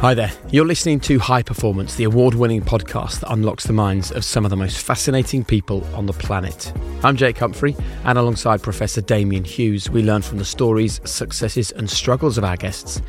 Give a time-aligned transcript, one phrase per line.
[0.00, 0.32] Hi there.
[0.50, 4.46] You're listening to High Performance, the award winning podcast that unlocks the minds of some
[4.46, 6.72] of the most fascinating people on the planet.
[7.04, 11.90] I'm Jake Humphrey, and alongside Professor Damian Hughes, we learn from the stories, successes, and
[11.90, 13.02] struggles of our guests,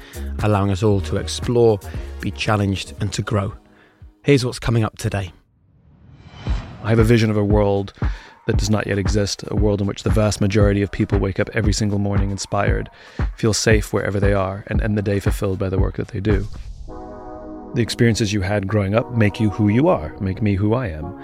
[0.43, 1.79] allowing us all to explore,
[2.19, 3.53] be challenged, and to grow.
[4.26, 5.31] Here's what's coming up today.
[6.83, 7.94] I have a vision of a world
[8.47, 11.39] that does not yet exist, a world in which the vast majority of people wake
[11.39, 12.89] up every single morning inspired,
[13.37, 16.20] feel safe wherever they are, and end the day fulfilled by the work that they
[16.20, 16.45] do
[17.73, 20.88] the experiences you had growing up make you who you are, make me who I
[20.88, 21.20] am.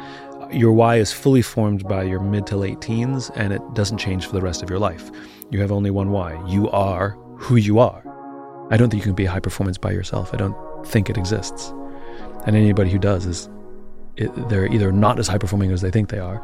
[0.51, 4.25] Your why is fully formed by your mid to late teens, and it doesn't change
[4.25, 5.11] for the rest of your life.
[5.49, 6.41] You have only one why.
[6.47, 8.03] You are who you are.
[8.71, 10.33] I don't think you can be high performance by yourself.
[10.33, 11.73] I don't think it exists.
[12.45, 13.49] And anybody who does is
[14.15, 16.41] it, they're either not as high performing as they think they are,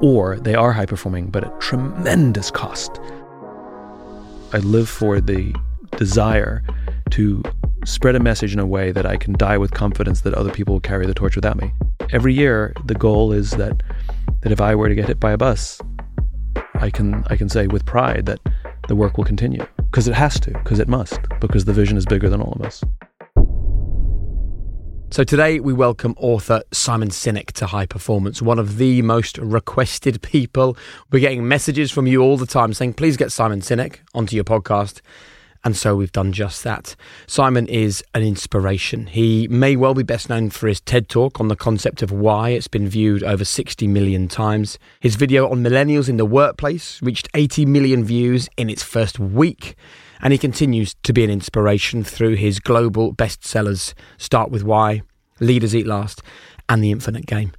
[0.00, 3.00] or they are high performing but at tremendous cost.
[4.52, 5.54] I live for the
[5.96, 6.62] desire
[7.10, 7.42] to
[7.84, 10.74] spread a message in a way that I can die with confidence that other people
[10.74, 11.72] will carry the torch without me.
[12.10, 13.82] Every year, the goal is that
[14.42, 15.80] that if I were to get hit by a bus,
[16.74, 18.40] I can I can say with pride that
[18.88, 22.06] the work will continue because it has to, because it must, because the vision is
[22.06, 22.82] bigger than all of us.
[25.10, 30.22] So today we welcome author Simon Sinek to High Performance, one of the most requested
[30.22, 30.74] people.
[31.10, 34.44] We're getting messages from you all the time saying, please get Simon Sinek onto your
[34.44, 35.02] podcast.
[35.64, 36.96] And so we've done just that.
[37.26, 39.06] Simon is an inspiration.
[39.06, 42.50] He may well be best known for his TED talk on the concept of why.
[42.50, 44.78] It's been viewed over 60 million times.
[44.98, 49.76] His video on millennials in the workplace reached 80 million views in its first week.
[50.20, 55.02] And he continues to be an inspiration through his global bestsellers Start with Why,
[55.38, 56.22] Leaders Eat Last,
[56.68, 57.52] and The Infinite Game.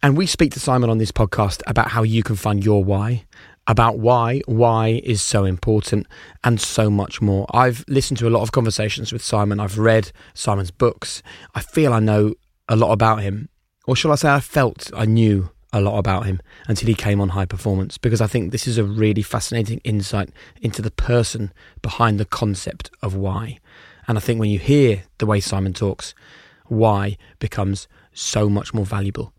[0.00, 3.24] And we speak to Simon on this podcast about how you can find your why
[3.68, 6.06] about why why is so important
[6.42, 7.46] and so much more.
[7.50, 9.60] I've listened to a lot of conversations with Simon.
[9.60, 11.22] I've read Simon's books.
[11.54, 12.34] I feel I know
[12.68, 13.50] a lot about him.
[13.86, 17.20] Or shall I say I felt I knew a lot about him until he came
[17.20, 20.30] on high performance because I think this is a really fascinating insight
[20.62, 23.58] into the person behind the concept of why.
[24.06, 26.14] And I think when you hear the way Simon talks,
[26.66, 29.34] why becomes so much more valuable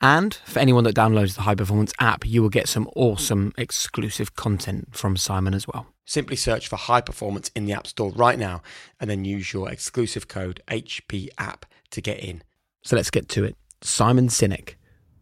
[0.00, 4.36] and for anyone that downloads the High Performance app, you will get some awesome exclusive
[4.36, 5.86] content from Simon as well.
[6.04, 8.62] Simply search for High Performance in the App Store right now
[9.00, 12.42] and then use your exclusive code HPApp to get in.
[12.82, 13.56] So let's get to it.
[13.82, 14.74] Simon Sinek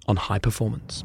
[0.06, 1.04] on High Performance.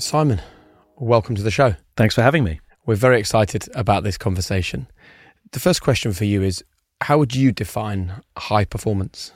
[0.00, 0.40] Simon,
[0.96, 1.74] welcome to the show.
[1.94, 2.58] Thanks for having me.
[2.86, 4.86] We're very excited about this conversation.
[5.52, 6.64] The first question for you is
[7.02, 9.32] how would you define high performance?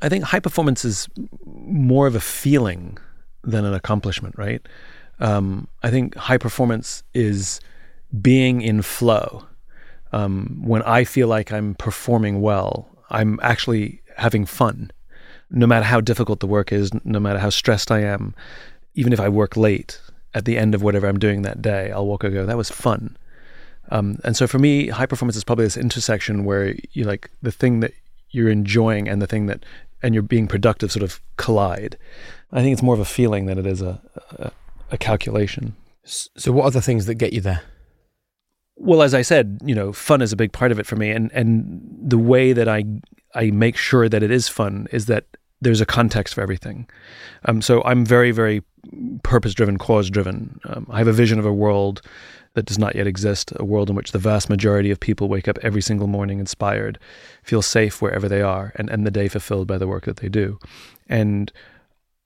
[0.00, 1.08] I think high performance is
[1.44, 2.96] more of a feeling
[3.42, 4.64] than an accomplishment, right?
[5.18, 7.60] Um, I think high performance is
[8.22, 9.46] being in flow.
[10.12, 14.92] Um, when I feel like I'm performing well, I'm actually having fun.
[15.50, 18.34] No matter how difficult the work is, no matter how stressed I am,
[18.98, 20.00] even if I work late,
[20.34, 22.68] at the end of whatever I'm doing that day, I'll walk and go, that was
[22.68, 23.16] fun.
[23.90, 27.52] Um, and so for me, high performance is probably this intersection where you like the
[27.52, 27.92] thing that
[28.30, 29.64] you're enjoying and the thing that
[30.02, 31.96] and you're being productive sort of collide.
[32.52, 34.00] I think it's more of a feeling than it is a,
[34.38, 34.50] a,
[34.90, 35.76] a calculation.
[36.04, 37.62] So, what are the things that get you there?
[38.76, 41.10] Well, as I said, you know, fun is a big part of it for me,
[41.10, 42.84] and and the way that I
[43.34, 45.24] I make sure that it is fun is that
[45.60, 46.88] there's a context for everything.
[47.44, 48.62] Um, so I'm very very
[49.22, 50.60] purpose driven, cause driven.
[50.64, 52.02] Um, I have a vision of a world
[52.54, 55.48] that does not yet exist, a world in which the vast majority of people wake
[55.48, 56.98] up every single morning inspired,
[57.42, 60.28] feel safe wherever they are, and end the day fulfilled by the work that they
[60.28, 60.58] do.
[61.08, 61.52] And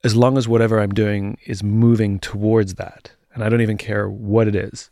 [0.03, 4.09] as long as whatever I'm doing is moving towards that, and I don't even care
[4.09, 4.89] what it is,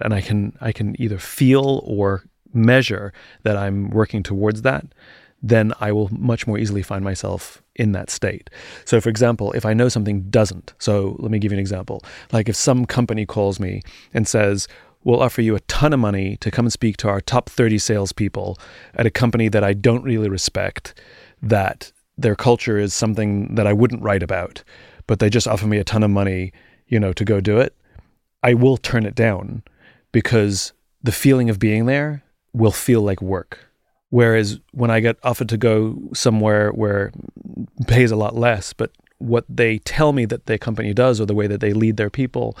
[0.00, 3.12] and I can I can either feel or measure
[3.42, 4.86] that I'm working towards that,
[5.44, 8.48] then I will much more easily find myself in that state.
[8.86, 12.02] So, for example, if I know something doesn't, so let me give you an example.
[12.32, 13.82] Like if some company calls me
[14.14, 14.66] and says,
[15.04, 17.76] We'll offer you a ton of money to come and speak to our top 30
[17.76, 18.58] salespeople
[18.94, 20.98] at a company that I don't really respect,
[21.42, 24.64] that their culture is something that I wouldn't write about,
[25.06, 26.54] but they just offer me a ton of money,
[26.88, 27.76] you know, to go do it.
[28.42, 29.62] I will turn it down
[30.10, 32.22] because the feeling of being there
[32.54, 33.58] will feel like work.
[34.14, 37.10] Whereas when I get offered to go somewhere where
[37.88, 41.34] pays a lot less, but what they tell me that their company does or the
[41.34, 42.56] way that they lead their people,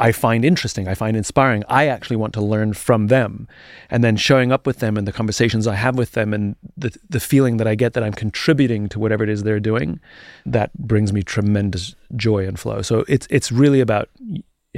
[0.00, 1.62] I find interesting, I find inspiring.
[1.68, 3.46] I actually want to learn from them.
[3.90, 6.92] And then showing up with them and the conversations I have with them and the,
[7.08, 10.00] the feeling that I get that I'm contributing to whatever it is they're doing,
[10.46, 12.82] that brings me tremendous joy and flow.
[12.82, 14.08] So it's it's really about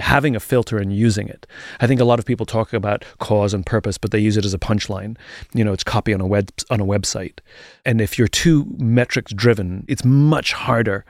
[0.00, 1.46] having a filter and using it.
[1.80, 4.44] I think a lot of people talk about cause and purpose, but they use it
[4.44, 5.16] as a punchline.
[5.54, 7.38] You know, it's copy on a web on a website.
[7.84, 11.04] And if you're too metrics driven, it's much harder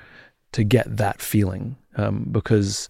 [0.52, 2.88] to get that feeling um, because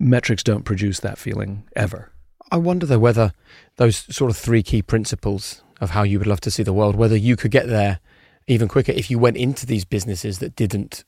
[0.00, 2.10] metrics don't produce that feeling ever.
[2.50, 3.32] I wonder though whether
[3.76, 6.96] those sort of three key principles of how you would love to see the world,
[6.96, 8.00] whether you could get there
[8.46, 11.04] even quicker if you went into these businesses that didn't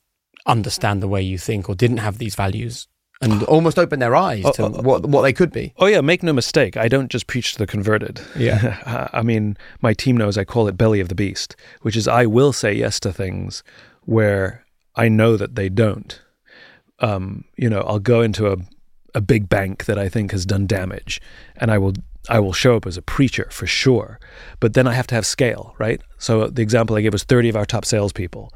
[0.46, 2.86] understand the way you think or didn't have these values
[3.20, 5.72] and almost open their eyes to Oh, oh, what what they could be.
[5.76, 6.76] Oh yeah, make no mistake.
[6.76, 8.20] I don't just preach to the converted.
[8.36, 9.08] Yeah.
[9.12, 12.26] I mean, my team knows I call it belly of the beast, which is I
[12.26, 13.62] will say yes to things
[14.04, 14.64] where
[14.96, 16.20] I know that they don't.
[16.98, 18.56] Um, you know, I'll go into a
[19.14, 21.20] a big bank that I think has done damage,
[21.56, 21.94] and I will
[22.28, 24.20] I will show up as a preacher for sure.
[24.60, 26.00] But then I have to have scale, right?
[26.18, 28.52] So the example I gave was 30 of our top salespeople.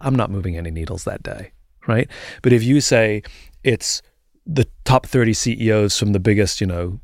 [0.00, 1.50] I'm not moving any needles that day,
[1.88, 2.08] right?
[2.42, 3.22] But if you say
[3.64, 4.00] it's
[4.48, 6.98] the top 30 CEOs from the biggest, you know,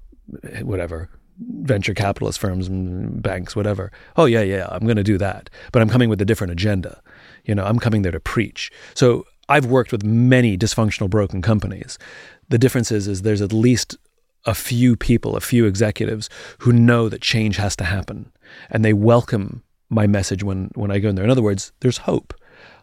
[0.63, 3.93] whatever, venture capitalist firms and banks, whatever.
[4.17, 5.51] Oh, yeah, yeah, I'm going to do that.
[5.71, 7.03] But I'm coming with a different agenda.
[7.45, 8.73] You know, I'm coming there to preach.
[8.95, 11.99] So I've worked with many dysfunctional, broken companies.
[12.49, 13.97] The difference is, is there's at least
[14.47, 18.33] a few people, a few executives who know that change has to happen
[18.71, 21.25] and they welcome my message when, when I go in there.
[21.25, 22.35] In other words, there's hope.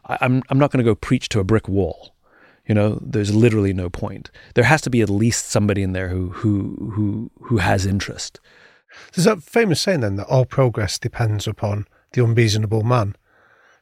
[0.06, 2.16] I, I'm, I'm not going to go preach to a brick wall.
[2.72, 4.32] You know, there's literally no point.
[4.56, 8.40] There has to be at least somebody in there who who who who has interest.
[9.12, 13.18] There's that famous saying then that all progress depends upon the unreasonable man.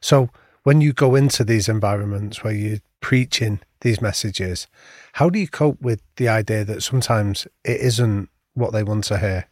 [0.00, 0.30] So
[0.64, 4.66] when you go into these environments where you're preaching these messages,
[5.12, 9.18] how do you cope with the idea that sometimes it isn't what they want to
[9.18, 9.46] hear?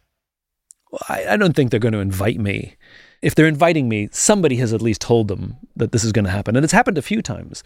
[0.91, 2.75] Well, I, I don't think they're going to invite me.
[3.21, 6.31] If they're inviting me, somebody has at least told them that this is going to
[6.31, 6.55] happen.
[6.55, 7.63] And it's happened a few times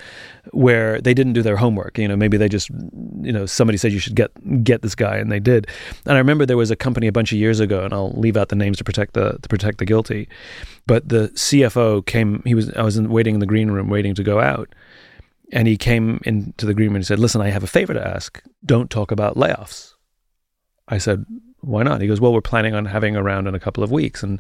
[0.51, 1.97] where they didn't do their homework.
[1.97, 4.31] You know, maybe they just, you know, somebody said you should get
[4.63, 5.67] get this guy, and they did.
[6.05, 8.35] And I remember there was a company a bunch of years ago, and I'll leave
[8.35, 10.27] out the names to protect the to protect the guilty.
[10.87, 12.41] But the CFO came.
[12.45, 14.73] He was I was in, waiting in the green room, waiting to go out,
[15.51, 18.07] and he came into the green room and said, "Listen, I have a favor to
[18.07, 18.41] ask.
[18.65, 19.92] Don't talk about layoffs."
[20.87, 21.25] I said,
[21.61, 22.01] why not?
[22.01, 24.39] He goes, well, we're planning on having a round in a couple of weeks, and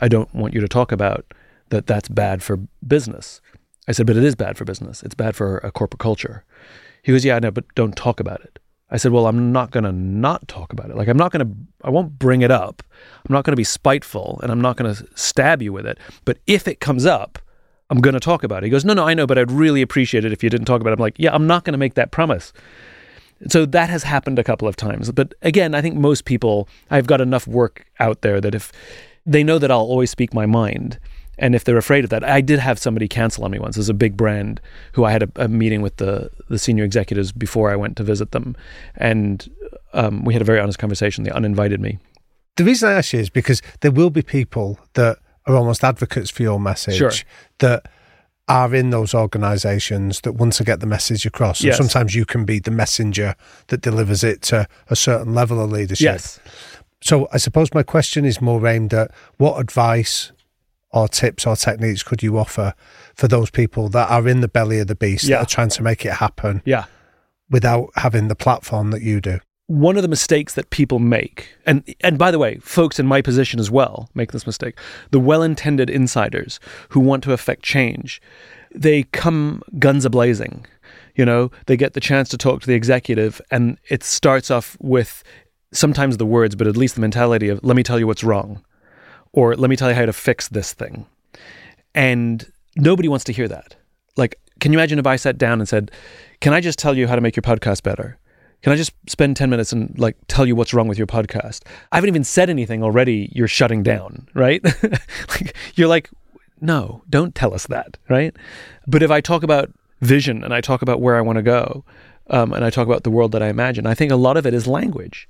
[0.00, 1.24] I don't want you to talk about
[1.68, 3.40] that that's bad for business.
[3.88, 5.02] I said, but it is bad for business.
[5.02, 6.44] It's bad for a corporate culture.
[7.02, 8.58] He goes, yeah, I know, but don't talk about it.
[8.90, 10.96] I said, well, I'm not going to not talk about it.
[10.96, 12.82] Like, I'm not going to, I won't bring it up.
[13.26, 15.98] I'm not going to be spiteful and I'm not going to stab you with it.
[16.26, 17.38] But if it comes up,
[17.88, 18.66] I'm going to talk about it.
[18.66, 20.82] He goes, no, no, I know, but I'd really appreciate it if you didn't talk
[20.82, 20.94] about it.
[20.94, 22.52] I'm like, yeah, I'm not going to make that promise.
[23.48, 25.10] So that has happened a couple of times.
[25.10, 28.72] But again, I think most people, I've got enough work out there that if
[29.26, 30.98] they know that I'll always speak my mind,
[31.38, 33.76] and if they're afraid of that, I did have somebody cancel on me once.
[33.76, 34.60] There's a big brand
[34.92, 38.04] who I had a, a, meeting with the the senior executives before I went to
[38.04, 38.54] visit them,
[38.96, 39.50] and
[39.92, 41.24] um, we had a very honest conversation.
[41.24, 41.98] They uninvited me.
[42.56, 46.30] The reason I ask you is because there will be people that are almost advocates
[46.30, 47.10] for your message Sure.
[47.58, 47.88] that
[48.52, 51.60] are in those organisations that want to get the message across.
[51.60, 51.76] And Yes.
[51.78, 53.34] sometimes you can be the messenger
[53.68, 56.04] that delivers it to a certain level of leadership.
[56.04, 56.38] Yes.
[57.00, 60.32] So I suppose my question is more aimed at what advice
[60.90, 62.74] or tips or techniques could you offer
[63.14, 65.36] for those people that are in the belly of the beast Yeah.
[65.38, 66.84] that are trying to make it happen Yeah.
[67.50, 69.40] without having the platform that you do?
[69.72, 73.22] One of the mistakes that people make, and and by the way, folks in my
[73.22, 74.78] position as well make this mistake.
[75.12, 76.60] The well-intended insiders
[76.90, 78.20] who want to affect change,
[78.74, 80.66] they come guns a blazing.
[81.14, 84.76] You know, they get the chance to talk to the executive, and it starts off
[84.80, 85.24] with
[85.72, 88.62] sometimes the words, but at least the mentality of "Let me tell you what's wrong,"
[89.32, 91.06] or "Let me tell you how to fix this thing,"
[91.94, 92.44] and
[92.76, 93.74] nobody wants to hear that.
[94.18, 95.90] Like, can you imagine if I sat down and said,
[96.40, 98.18] "Can I just tell you how to make your podcast better?"
[98.62, 101.62] Can I just spend 10 minutes and like tell you what's wrong with your podcast?
[101.90, 103.30] I haven't even said anything already.
[103.34, 104.62] You're shutting down, right?
[105.28, 106.10] like, you're like,
[106.60, 108.34] no, don't tell us that, right?
[108.86, 111.84] But if I talk about vision and I talk about where I want to go
[112.30, 114.46] um, and I talk about the world that I imagine, I think a lot of
[114.46, 115.28] it is language.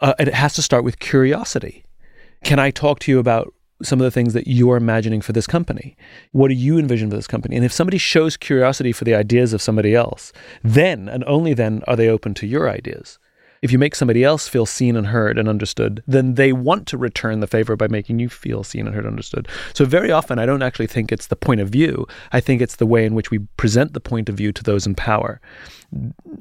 [0.00, 1.84] Uh, it has to start with curiosity.
[2.42, 5.46] Can I talk to you about some of the things that you're imagining for this
[5.46, 5.96] company?
[6.32, 7.56] What do you envision for this company?
[7.56, 11.82] And if somebody shows curiosity for the ideas of somebody else, then and only then
[11.86, 13.18] are they open to your ideas.
[13.62, 16.98] If you make somebody else feel seen and heard and understood, then they want to
[16.98, 19.46] return the favor by making you feel seen and heard and understood.
[19.72, 22.06] So, very often, I don't actually think it's the point of view.
[22.32, 24.84] I think it's the way in which we present the point of view to those
[24.84, 25.40] in power.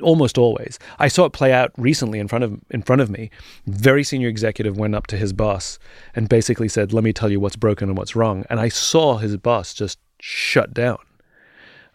[0.02, 0.80] Almost always.
[0.98, 3.30] I saw it play out recently in front of in front of me.
[3.68, 5.78] Very senior executive went up to his boss
[6.16, 9.18] and basically said, "Let me tell you what's broken and what's wrong." And I saw
[9.18, 10.98] his boss just shut down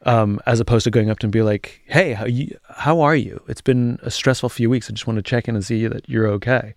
[0.06, 3.16] um, as opposed to going up to and be like, "Hey, how you, how are
[3.16, 3.42] you?
[3.48, 4.88] It's been a stressful few weeks.
[4.88, 6.74] I just want to check in and see that you're okay."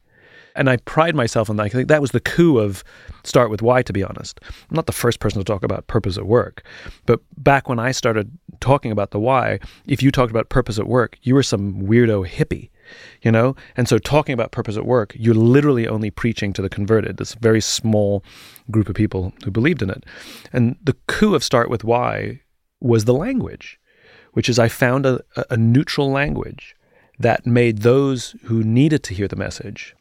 [0.56, 1.64] And I pride myself on that.
[1.64, 2.84] I think that was the coup of
[3.24, 3.84] start with why.
[3.84, 6.64] To be honest, I'm not the first person to talk about purpose at work,
[7.06, 10.88] but back when I started talking about the why, if you talked about purpose at
[10.88, 12.70] work, you were some weirdo hippie.
[13.22, 16.70] You know, and so talking about purpose at work, you're literally only preaching to the
[16.70, 18.24] converted, this very small
[18.72, 20.04] group of people who believed in it.
[20.52, 22.40] And the coup of start with why
[22.82, 23.80] was the language,
[24.34, 26.76] which is I found a, a neutral language
[27.20, 29.96] that made those who needed to hear the message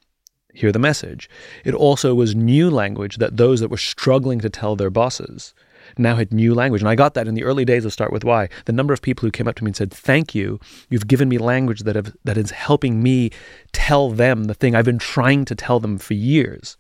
[0.58, 1.30] hear the message.
[1.64, 5.54] It also was new language that those that were struggling to tell their bosses
[5.96, 6.82] now had new language.
[6.82, 8.48] And I got that in the early days of Start With Why.
[8.66, 10.60] The number of people who came up to me and said, Thank you.
[10.90, 13.30] You've given me language that, have, that is helping me
[13.72, 16.76] tell them the thing I've been trying to tell them for years.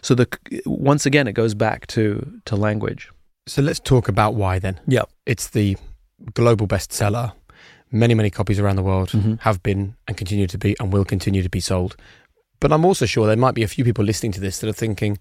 [0.00, 0.28] So the
[0.64, 3.10] once again, it goes back to, to language.
[3.48, 4.78] So let's talk about why then.
[4.86, 5.02] Yeah.
[5.26, 5.76] It's the
[6.34, 7.32] global bestseller.
[7.90, 9.34] Many, many copies around the world Mm-hmm.
[9.40, 11.96] have been and continue to be and will continue to be sold.
[12.60, 14.72] But I'm also sure there might be a few people listening to this that are
[14.74, 15.18] thinking,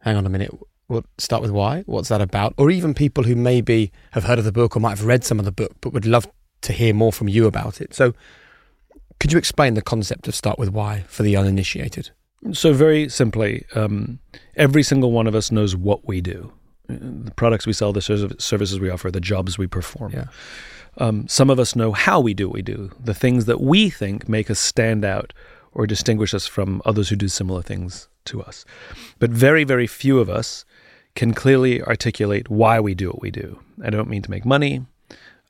[0.00, 0.50] hang on a minute,
[0.88, 1.82] we'll start with why?
[1.86, 2.54] What's that about?
[2.56, 5.38] Or even people who maybe have heard of the book or might have read some
[5.38, 6.26] of the book but would love
[6.62, 7.92] to hear more from you about it.
[7.94, 8.14] So
[9.18, 12.10] could you explain the concept of start with why for the uninitiated?
[12.52, 14.18] So, very simply, um,
[14.56, 16.50] every single one of us knows what we do
[17.24, 18.00] the products we sell, the
[18.38, 20.12] services we offer, the jobs we perform.
[20.12, 20.26] Yeah.
[20.98, 23.90] Um, some of us know how we do what we do, the things that we
[23.90, 25.32] think make us stand out
[25.72, 28.64] or distinguish us from others who do similar things to us.
[29.18, 30.64] But very, very few of us
[31.14, 33.60] can clearly articulate why we do what we do.
[33.84, 34.84] I don't mean to make money.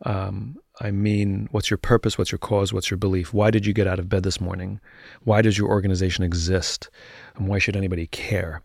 [0.05, 2.17] Um, I mean, what's your purpose?
[2.17, 2.73] What's your cause?
[2.73, 3.35] What's your belief?
[3.35, 4.81] Why did you get out of bed this morning?
[5.25, 6.89] Why does your organization exist?
[7.37, 8.63] And why should anybody care?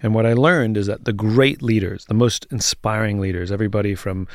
[0.00, 4.26] And what I learned is that the great leaders, the most inspiring leaders, everybody from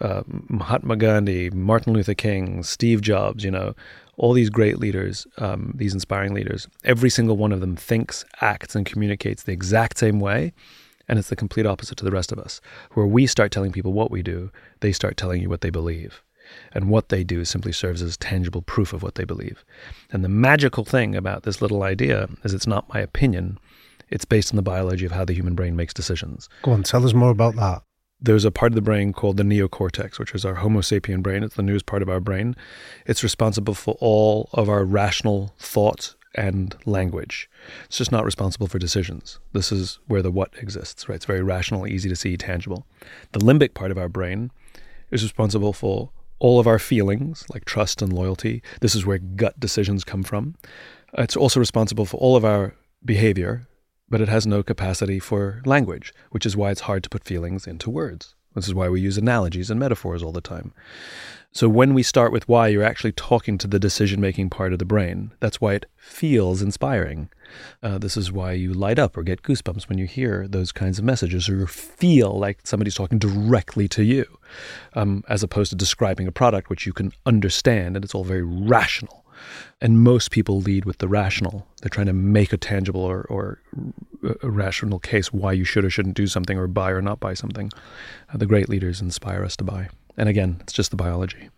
[0.00, 3.74] uh, Mahatma Gandhi, Martin Luther King, Steve Jobs, you know,
[4.16, 8.74] all these great leaders, um, these inspiring leaders, every single one of them thinks, acts,
[8.74, 10.52] and communicates the exact same way.
[11.08, 12.60] And it's the complete opposite to the rest of us.
[12.92, 16.22] Where we start telling people what we do, they start telling you what they believe.
[16.72, 19.64] And what they do simply serves as tangible proof of what they believe.
[20.10, 23.58] And the magical thing about this little idea is it's not my opinion,
[24.12, 26.48] it's based on the biology of how the human brain makes decisions.
[26.62, 27.82] Go on, tell us more about that.
[28.20, 31.42] There's a part of the brain called the neocortex, which is our Homo sapien brain.
[31.42, 32.54] It's the newest part of our brain.
[33.04, 37.50] It's responsible for all of our rational thoughts and language.
[37.86, 39.40] It's just not responsible for decisions.
[39.52, 41.16] This is where the what exists, right?
[41.16, 42.86] It's very rational, easy to see, tangible.
[43.32, 44.50] The limbic part of our brain
[45.10, 48.62] is responsible for all of our feelings, like trust and loyalty.
[48.80, 50.54] This is where gut decisions come from.
[51.14, 53.66] It's also responsible for all of our behavior,
[54.12, 57.66] but it has no capacity for language, which is why it's hard to put feelings
[57.66, 58.34] into words.
[58.54, 60.74] This is why we use analogies and metaphors all the time.
[61.50, 64.78] So when we start with why, you're actually talking to the decision making part of
[64.78, 65.32] the brain.
[65.40, 67.30] That's why it feels inspiring.
[67.82, 70.98] Uh, this is why you light up or get goosebumps when you hear those kinds
[70.98, 74.26] of messages or feel like somebody's talking directly to you,
[74.92, 78.42] um, as opposed to describing a product which you can understand and it's all very
[78.42, 79.21] rational.
[79.80, 81.66] And most people lead with the rational.
[81.80, 83.60] They're trying to make a tangible or, or
[84.42, 87.34] a rational case why you should or shouldn't do something or buy or not buy
[87.34, 87.70] something.
[88.32, 89.88] Uh, the great leaders inspire us to buy.
[90.16, 91.50] And again, it's just the biology.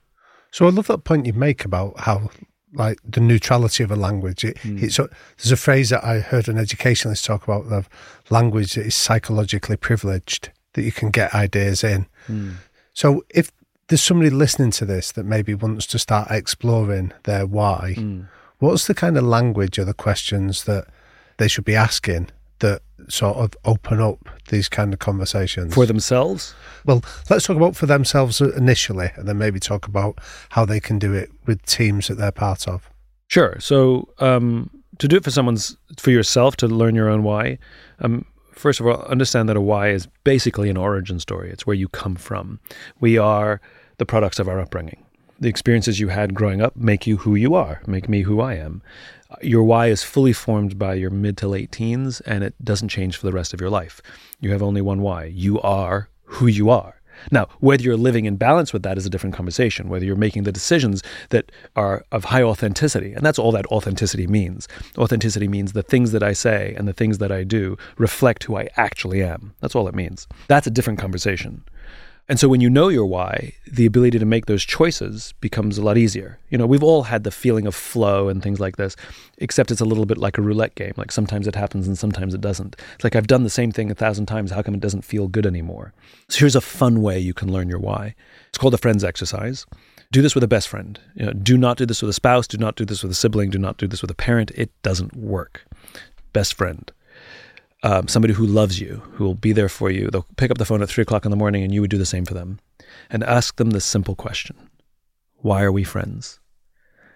[0.50, 2.31] So I love that point you make about how
[2.73, 4.45] like the neutrality of a language.
[4.45, 4.83] It, Mm.
[4.83, 7.88] it's, there's a phrase that I heard an educationalist talk about of
[8.31, 12.07] language that is psychologically privileged, that you can get ideas in.
[12.29, 12.55] Mm.
[12.93, 13.50] So if
[13.88, 18.29] there's somebody listening to this that maybe wants to start exploring their why, Mm.
[18.59, 20.87] what's the kind of language or the questions that
[21.37, 22.29] they should be asking
[22.61, 26.55] that sort of open up these kind of conversations For themselves,
[26.87, 30.19] well, let's talk about for themselves initially, and then maybe talk about
[30.50, 32.88] how they can do it with teams that they're part of.
[33.26, 33.57] Sure.
[33.61, 37.59] So um, to do it for someone's for yourself to learn your own why,
[38.00, 38.25] um,
[38.55, 41.51] first of all, understand that a why is basically an origin story.
[41.51, 42.61] It's where you come from.
[43.01, 43.61] We are
[43.99, 45.05] the products of our upbringing.
[45.41, 48.55] The experiences you had growing up make you who you are, make me who I
[48.55, 48.83] am.
[49.43, 53.17] Your why is fully formed by your mid to late teens, and it doesn't change
[53.17, 54.01] for the rest of your life.
[54.41, 55.25] You have only one why.
[55.25, 57.01] You are who you are.
[57.30, 60.44] Now, whether you're living in balance with that is a different conversation, whether you're making
[60.44, 63.12] the decisions that are of high authenticity.
[63.12, 64.68] And that's all that authenticity means.
[64.99, 68.56] Authenticity means the things that I say and the things that I do reflect who
[68.56, 69.54] I actually am.
[69.61, 70.26] That's all it means.
[70.49, 71.64] That's a different conversation.
[72.26, 75.83] And so when you know your why, the ability to make those choices becomes a
[75.83, 76.38] lot easier.
[76.49, 78.97] You know, we've all had the feeling of flow and things like this,
[79.37, 80.95] except it's a little bit like a roulette game.
[80.97, 82.76] Like sometimes it happens and sometimes it doesn't.
[82.95, 84.50] It's like I've done the same thing a thousand times.
[84.50, 85.93] How come it doesn't feel good anymore?
[86.28, 88.14] So here's a fun way you can learn your why.
[88.49, 89.66] It's called the friends exercise.
[90.11, 90.99] Do this with a best friend.
[91.14, 92.47] You know, do not do this with a spouse.
[92.47, 93.50] Do not do this with a sibling.
[93.50, 94.50] Do not do this with a parent.
[94.54, 95.66] It doesn't work.
[96.33, 96.90] Best friend
[97.85, 100.09] um, somebody who loves you, who will be there for you.
[100.11, 101.99] They'll pick up the phone at three o'clock in the morning, and you would do
[101.99, 102.59] the same for them,
[103.11, 104.57] and ask them this simple question:
[105.37, 106.41] Why are we friends?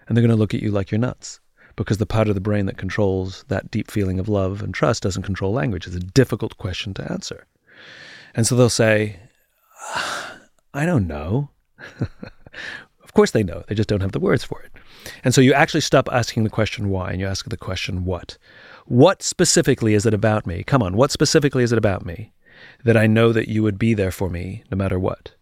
[0.07, 1.39] And they're going to look at you like you're nuts,
[1.75, 5.03] because the part of the brain that controls that deep feeling of love and trust
[5.03, 5.87] doesn't control language.
[5.87, 7.47] It's a difficult question to answer,
[8.35, 9.19] and so they'll say,
[10.71, 11.49] "I don't know."
[13.03, 13.63] of course, they know.
[13.67, 14.71] They just don't have the words for it.
[15.23, 18.37] And so you actually stop asking the question why, and you ask the question what.
[18.89, 20.63] What specifically is it about me?
[20.63, 22.33] Come on, what specifically is it about me
[22.83, 25.35] that I know that you would be there for me no matter what?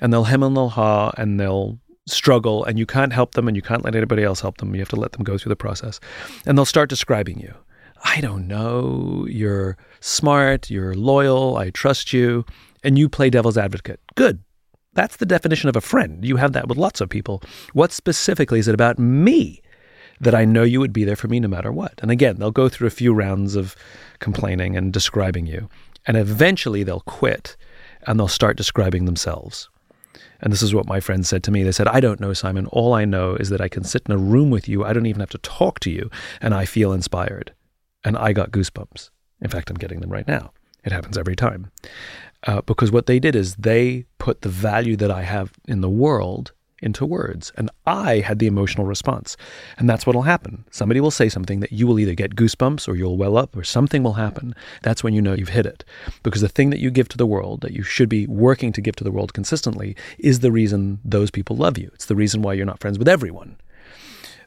[0.00, 3.56] And they'll hem and they'll haw and they'll struggle, and you can't help them and
[3.56, 4.74] you can't let anybody else help them.
[4.74, 6.00] You have to let them go through the process.
[6.44, 7.54] And they'll start describing you.
[8.02, 9.28] I don't know.
[9.30, 10.68] You're smart.
[10.68, 11.56] You're loyal.
[11.56, 12.44] I trust you.
[12.82, 14.00] And you play devil's advocate.
[14.16, 14.42] Good.
[14.94, 16.24] That's the definition of a friend.
[16.24, 17.44] You have that with lots of people.
[17.74, 19.61] What specifically is it about me
[20.22, 21.94] that I know you would be there for me no matter what?
[22.00, 23.76] And again, they'll go through a few rounds of
[24.20, 25.68] complaining and describing you.
[26.06, 27.56] And eventually they'll quit
[28.06, 29.68] and they'll start describing themselves.
[30.40, 31.62] And this is what my friends said to me.
[31.62, 32.66] They said, I don't know, Simon.
[32.66, 34.84] All I know is that I can sit in a room with you.
[34.84, 36.08] I don't even have to talk to you.
[36.40, 37.52] And I feel inspired.
[38.04, 39.10] And I got goosebumps.
[39.40, 40.52] In fact, I'm getting them right now.
[40.84, 41.70] It happens every time.
[42.44, 45.90] Uh, because what they did is they put the value that I have in the
[45.90, 46.52] world
[46.82, 47.52] into words.
[47.56, 49.36] And I had the emotional response.
[49.78, 50.64] And that's what will happen.
[50.70, 53.64] Somebody will say something that you will either get goosebumps or you'll well up or
[53.64, 54.54] something will happen.
[54.82, 55.84] That's when you know you've hit it.
[56.22, 58.80] Because the thing that you give to the world, that you should be working to
[58.80, 61.90] give to the world consistently, is the reason those people love you.
[61.94, 63.56] It's the reason why you're not friends with everyone.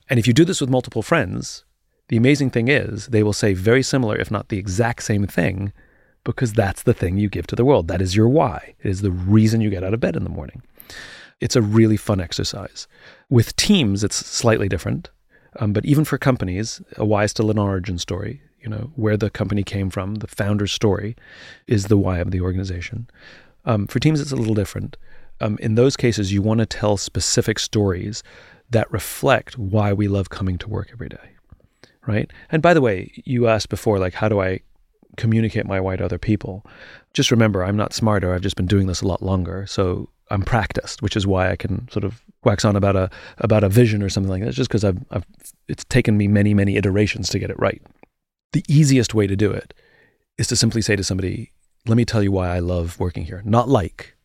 [0.10, 1.64] And if you do this with multiple friends,
[2.10, 5.74] the amazing thing is they will say very similar, if not the exact same thing,
[6.24, 7.88] because that's the thing you give to the world.
[7.88, 8.76] That is your why.
[8.80, 10.62] It is the reason you get out of bed in the morning.
[11.42, 12.88] It's a really fun exercise.
[13.30, 15.10] With teams, it's slightly different.
[15.60, 18.42] Um, but even for companies, a why still an origin story.
[18.60, 21.16] You know, where the company came from, the founder's story
[21.68, 23.08] is the why of the organization.
[23.64, 24.98] Um, for teams, it's a little different.
[25.40, 28.24] Um, in those cases, you want to tell specific stories
[28.72, 31.36] that reflect why we love coming to work every day.
[32.08, 32.32] Right.
[32.52, 34.62] And by the way, you asked before, like, how do I
[35.18, 36.66] communicate my why to other people?
[37.14, 38.34] Just remember, I'm not smarter.
[38.34, 39.66] I've just been doing this a lot longer.
[39.68, 43.64] So I'm practiced, which is why I can sort of wax on about a about
[43.64, 44.54] a vision or something like that.
[44.54, 45.26] Just because I've, I've
[45.68, 47.82] it's taken me many many iterations to get it right.
[48.54, 49.74] The easiest way to do it
[50.38, 51.52] is to simply say to somebody,
[51.88, 54.16] "Let me tell you why I love working here." Not like,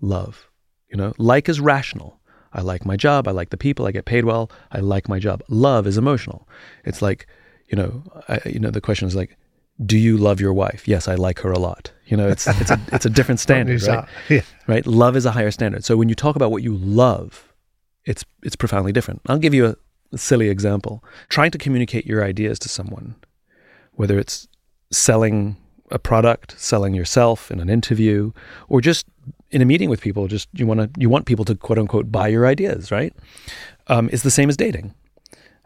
[0.00, 0.50] love.
[0.88, 2.20] You know, like is rational.
[2.52, 3.28] I like my job.
[3.28, 3.86] I like the people.
[3.86, 4.50] I get paid well.
[4.72, 5.42] I like my job.
[5.48, 6.48] Love is emotional.
[6.84, 7.26] It's like,
[7.68, 9.36] you know, I, you know, the question is like,
[9.84, 10.88] do you love your wife?
[10.88, 11.92] Yes, I like her a lot.
[12.06, 14.08] You know, it's it's a it's a different standard, right?
[14.28, 14.42] Yeah.
[14.66, 14.86] Right?
[14.86, 15.84] Love is a higher standard.
[15.84, 17.52] So when you talk about what you love,
[18.04, 19.20] it's it's profoundly different.
[19.26, 19.76] I'll give you a,
[20.12, 21.04] a silly example.
[21.28, 23.14] Trying to communicate your ideas to someone,
[23.92, 24.48] whether it's
[24.90, 25.56] selling
[25.90, 28.32] a product, selling yourself in an interview,
[28.68, 29.06] or just
[29.50, 32.10] in a meeting with people, just you want to you want people to quote unquote
[32.10, 33.14] buy your ideas, right?
[33.86, 34.94] Um, is the same as dating.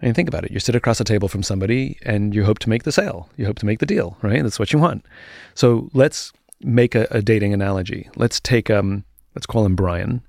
[0.03, 0.51] I mean, think about it.
[0.51, 3.29] You sit across a table from somebody and you hope to make the sale.
[3.37, 4.43] You hope to make the deal, right?
[4.43, 5.07] That's what you want.
[5.55, 8.11] So let's make a, a dating analogy.
[8.17, 9.05] Let's take, um,
[9.37, 10.21] let's call him Brian,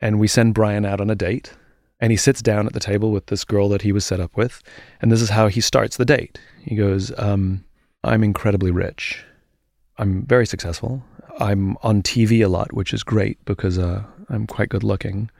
[0.00, 1.52] and we send Brian out on a date.
[2.02, 4.34] And he sits down at the table with this girl that he was set up
[4.34, 4.62] with.
[5.02, 6.40] And this is how he starts the date.
[6.62, 7.62] He goes, um,
[8.04, 9.22] I'm incredibly rich.
[9.98, 11.04] I'm very successful.
[11.38, 15.30] I'm on TV a lot, which is great because uh, I'm quite good looking.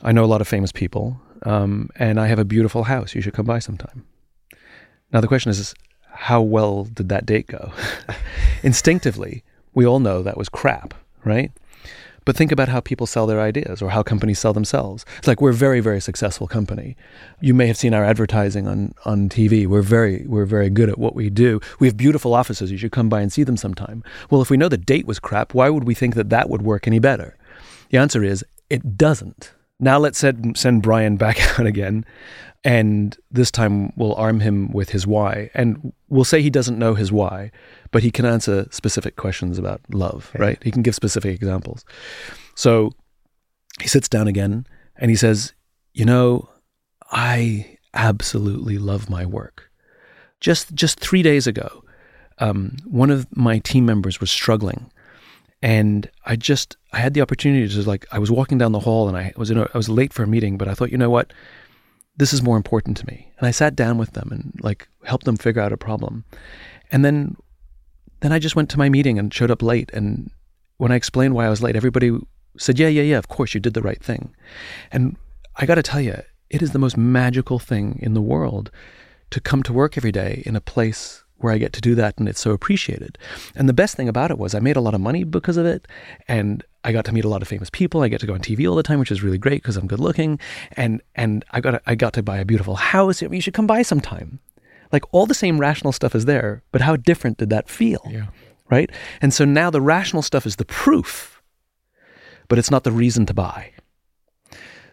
[0.00, 1.20] I know a lot of famous people.
[1.44, 3.14] Um, and I have a beautiful house.
[3.14, 4.06] You should come by sometime.
[5.12, 5.74] Now, the question is,
[6.06, 7.72] how well did that date go?
[8.62, 9.42] Instinctively,
[9.74, 11.50] we all know that was crap, right?
[12.24, 15.04] But think about how people sell their ideas or how companies sell themselves.
[15.18, 16.96] It's like we're a very, very successful company.
[17.40, 19.66] You may have seen our advertising on, on TV.
[19.66, 21.60] We're very, we're very good at what we do.
[21.80, 22.70] We have beautiful offices.
[22.70, 24.04] You should come by and see them sometime.
[24.30, 26.62] Well, if we know the date was crap, why would we think that that would
[26.62, 27.36] work any better?
[27.90, 29.52] The answer is it doesn't.
[29.82, 32.06] Now let's send, send Brian back out again.
[32.64, 35.50] And this time we'll arm him with his why.
[35.52, 37.50] And we'll say he doesn't know his why,
[37.90, 40.42] but he can answer specific questions about love, yeah.
[40.42, 40.62] right?
[40.62, 41.84] He can give specific examples.
[42.54, 42.92] So
[43.80, 44.64] he sits down again
[44.94, 45.52] and he says,
[45.92, 46.48] You know,
[47.10, 49.68] I absolutely love my work.
[50.38, 51.82] Just, just three days ago,
[52.38, 54.91] um, one of my team members was struggling
[55.62, 59.08] and I just I had the opportunity to like I was walking down the hall
[59.08, 60.98] and I was in a, I was late for a meeting, but I thought, you
[60.98, 61.32] know what,
[62.16, 63.32] this is more important to me.
[63.38, 66.24] And I sat down with them and like helped them figure out a problem.
[66.90, 67.36] And then
[68.20, 69.90] then I just went to my meeting and showed up late.
[69.92, 70.30] And
[70.76, 72.16] when I explained why I was late, everybody
[72.58, 74.34] said, yeah, yeah, yeah, of course you did the right thing.
[74.90, 75.16] And
[75.56, 76.16] I got to tell you,
[76.50, 78.70] it is the most magical thing in the world
[79.30, 82.18] to come to work every day in a place where I get to do that
[82.18, 83.18] and it's so appreciated.
[83.54, 85.66] And the best thing about it was I made a lot of money because of
[85.66, 85.86] it
[86.28, 88.02] and I got to meet a lot of famous people.
[88.02, 89.86] I get to go on TV all the time, which is really great because I'm
[89.86, 90.38] good looking
[90.72, 93.22] and and I got to, I got to buy a beautiful house.
[93.22, 94.40] You should come by sometime.
[94.92, 98.02] Like all the same rational stuff is there, but how different did that feel?
[98.10, 98.26] Yeah.
[98.70, 98.90] Right?
[99.20, 101.42] And so now the rational stuff is the proof,
[102.48, 103.72] but it's not the reason to buy.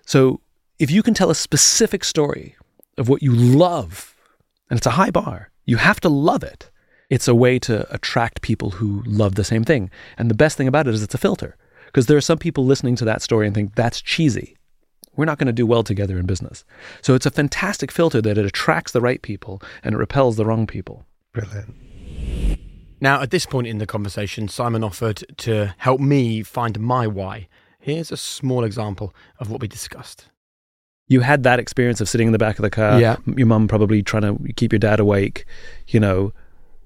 [0.06, 0.42] So
[0.80, 2.56] if you can tell a specific story
[2.98, 4.16] of what you love,
[4.70, 6.70] and it's a high bar, you have to love it.
[7.10, 9.90] It's a way to attract people who love the same thing.
[10.18, 11.56] And the best thing about it is it's a filter.
[11.88, 14.56] Because there are some people listening to that story and think that's cheesy.
[15.16, 16.64] We're not going to do well together in business.
[17.02, 20.46] So it's a fantastic filter that it attracts the right people and it repels the
[20.46, 21.06] wrong people.
[21.34, 21.76] Brilliant.
[23.02, 27.48] Now, at this point in the conversation, Simon offered to help me find my why.
[27.80, 30.30] Here's a small example of what we discussed
[31.10, 33.00] you had that experience of sitting in the back of the car.
[33.00, 33.18] Yeah.
[33.26, 35.44] Your mum probably trying to keep your dad awake.
[35.88, 36.32] You know,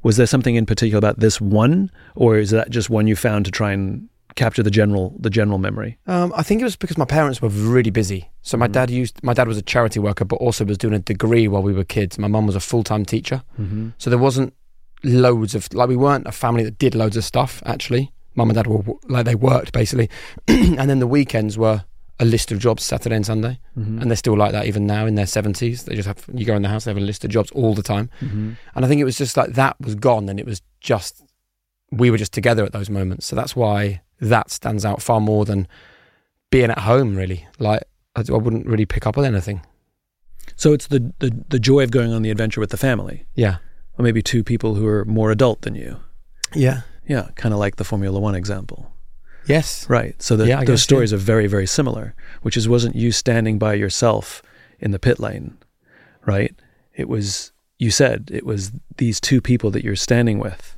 [0.02, 3.46] was there something in particular about this one, or is that just one you found
[3.46, 5.98] to try and capture the general the general memory?
[6.08, 8.32] Um, I think it was because my parents were really busy.
[8.42, 8.74] So my mm-hmm.
[8.74, 11.62] dad used my dad was a charity worker, but also was doing a degree while
[11.62, 12.18] we were kids.
[12.18, 13.90] My mum was a full time teacher, mm-hmm.
[13.98, 14.54] so there wasn't
[15.04, 17.62] loads of like we weren't a family that did loads of stuff.
[17.66, 20.10] Actually, mum and dad were like they worked basically,
[20.48, 21.84] and then the weekends were
[22.20, 24.02] a list of jobs Saturday and Sunday, mm-hmm.
[24.02, 25.84] and they're still like that even now in their seventies.
[25.84, 27.74] They just have you go in the house, they have a list of jobs all
[27.74, 28.54] the time, mm-hmm.
[28.76, 31.24] and I think it was just like that was gone, and it was just
[31.92, 33.26] we were just together at those moments.
[33.26, 35.68] So that's why that stands out far more than
[36.52, 37.16] being at home.
[37.16, 37.84] Really, like
[38.16, 39.66] I, I wouldn't really pick up on anything.
[40.56, 43.26] So it's the, the the joy of going on the adventure with the family.
[43.34, 43.58] Yeah,
[43.98, 46.00] or maybe two people who are more adult than you.
[46.54, 48.93] Yeah, yeah, kind of like the Formula One example.
[49.46, 49.90] Yes.
[49.90, 50.22] Right.
[50.22, 51.18] So the, yeah, those stories yeah.
[51.18, 54.42] are very, very similar, which is wasn't you standing by yourself
[54.80, 55.58] in the pit lane,
[56.26, 56.56] right?
[56.96, 60.78] It was, you said, it was these two people that you're standing with,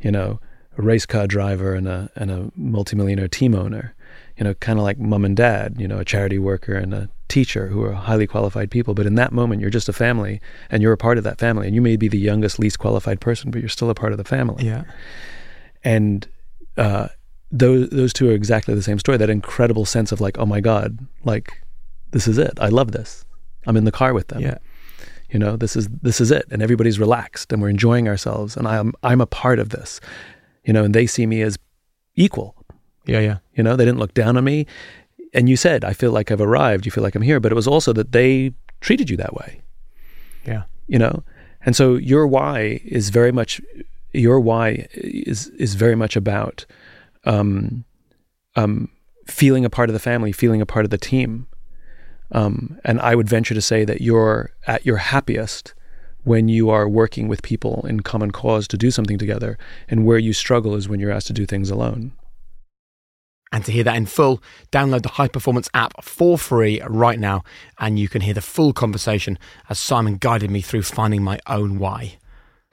[0.00, 0.40] you know,
[0.78, 3.94] a race car driver and a, and a multimillionaire team owner,
[4.36, 7.08] you know, kind of like mom and dad, you know, a charity worker and a
[7.28, 8.94] teacher who are highly qualified people.
[8.94, 10.40] But in that moment, you're just a family
[10.70, 11.66] and you're a part of that family.
[11.66, 14.18] And you may be the youngest, least qualified person, but you're still a part of
[14.18, 14.64] the family.
[14.64, 14.84] Yeah.
[15.82, 16.28] And,
[16.76, 17.08] uh,
[17.50, 19.18] those those two are exactly the same story.
[19.18, 21.62] That incredible sense of like, oh my god, like
[22.10, 22.58] this is it.
[22.60, 23.24] I love this.
[23.66, 24.40] I'm in the car with them.
[24.40, 24.58] Yeah.
[25.30, 28.68] You know, this is this is it, and everybody's relaxed, and we're enjoying ourselves, and
[28.68, 30.00] I'm I'm a part of this.
[30.64, 31.58] You know, and they see me as
[32.14, 32.54] equal.
[33.06, 33.38] Yeah, yeah.
[33.54, 34.66] You know, they didn't look down on me.
[35.32, 36.86] And you said, I feel like I've arrived.
[36.86, 37.40] You feel like I'm here.
[37.40, 39.60] But it was also that they treated you that way.
[40.44, 40.64] Yeah.
[40.86, 41.22] You know,
[41.64, 43.60] and so your why is very much
[44.12, 46.64] your why is is very much about
[47.26, 47.84] um,
[48.54, 48.88] um,
[49.26, 51.46] feeling a part of the family, feeling a part of the team.
[52.32, 55.74] Um, and I would venture to say that you're at your happiest
[56.24, 59.56] when you are working with people in common cause to do something together,
[59.88, 62.12] and where you struggle is when you're asked to do things alone.
[63.52, 67.44] And to hear that in full, download the High Performance app for free right now,
[67.78, 69.38] and you can hear the full conversation
[69.70, 72.18] as Simon guided me through finding my own why.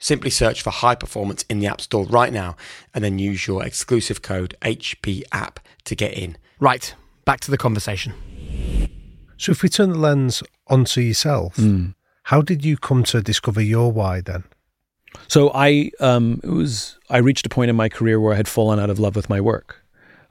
[0.04, 2.56] Simply search for High Performance in the App Store right now,
[2.92, 6.36] and then use your exclusive code HPApp to get in.
[6.60, 8.12] Right, back to the conversation.
[9.38, 11.58] So if we turn the lens onto yourself,
[12.24, 14.44] how did you come to discover your why then?
[15.26, 18.46] So I um, it was I reached a point in my career where I had
[18.46, 19.82] fallen out of love with my work.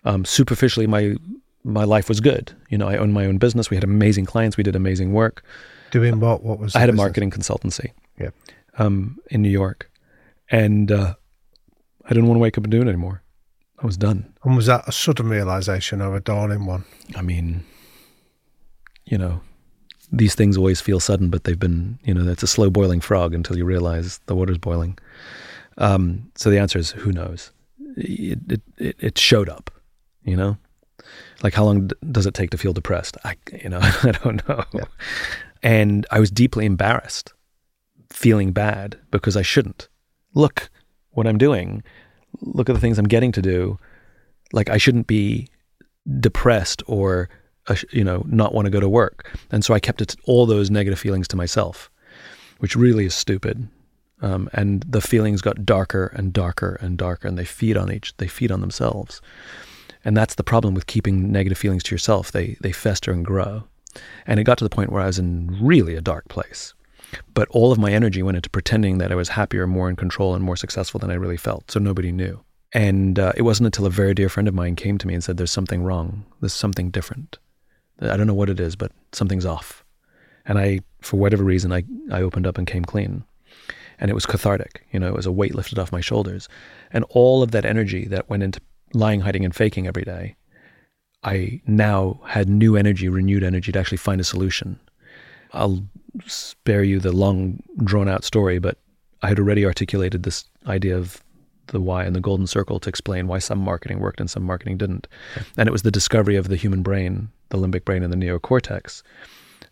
[0.05, 1.15] Um, superficially, my
[1.63, 2.53] my life was good.
[2.69, 3.71] You know, I owned my own business.
[3.71, 4.55] We had amazing clients.
[4.55, 5.43] We did amazing work.
[5.89, 6.43] Doing what?
[6.43, 8.29] What was I the had a marketing consultancy Yeah.
[8.77, 9.91] Um, in New York,
[10.49, 11.15] and uh,
[12.05, 13.23] I didn't want to wake up and do it anymore.
[13.81, 14.33] I was done.
[14.43, 16.85] And was that a sudden realization or a dawning one?
[17.15, 17.65] I mean,
[19.05, 19.41] you know,
[20.11, 23.33] these things always feel sudden, but they've been, you know, it's a slow boiling frog
[23.33, 24.97] until you realize the water's boiling.
[25.77, 27.51] Um, so the answer is who knows?
[27.97, 29.71] It, it, it, showed up,
[30.23, 30.57] you know?
[31.41, 33.17] Like how long d- does it take to feel depressed?
[33.23, 34.63] I, you know, I don't know.
[35.61, 37.33] And I was deeply embarrassed,
[38.13, 39.89] feeling bad because I shouldn't.
[40.33, 40.69] Look
[41.11, 41.83] what I'm doing.
[42.41, 43.77] Look at the things I'm getting to do.
[44.51, 45.49] Like I shouldn't be
[46.19, 47.29] depressed or
[47.67, 50.45] uh, you know not want to go to work and so i kept it all
[50.45, 51.89] those negative feelings to myself
[52.59, 53.69] which really is stupid
[54.21, 58.15] um, and the feelings got darker and darker and darker and they feed on each
[58.17, 59.21] they feed on themselves
[60.03, 63.63] and that's the problem with keeping negative feelings to yourself they they fester and grow
[64.27, 66.73] and it got to the point where i was in really a dark place
[67.33, 70.35] but all of my energy went into pretending that i was happier more in control
[70.35, 73.85] and more successful than i really felt so nobody knew and uh, it wasn't until
[73.85, 76.25] a very dear friend of mine came to me and said, There's something wrong.
[76.41, 77.37] There's something different.
[78.01, 79.85] I don't know what it is, but something's off.
[80.45, 83.23] And I, for whatever reason, I, I opened up and came clean.
[83.99, 84.85] And it was cathartic.
[84.91, 86.49] You know, it was a weight lifted off my shoulders.
[86.91, 88.59] And all of that energy that went into
[88.93, 90.35] lying, hiding, and faking every day,
[91.23, 94.79] I now had new energy, renewed energy to actually find a solution.
[95.53, 95.83] I'll
[96.25, 98.77] spare you the long, drawn out story, but
[99.21, 101.23] I had already articulated this idea of
[101.67, 104.77] the why and the golden circle to explain why some marketing worked and some marketing
[104.77, 105.07] didn't.
[105.57, 109.01] And it was the discovery of the human brain, the limbic brain and the neocortex,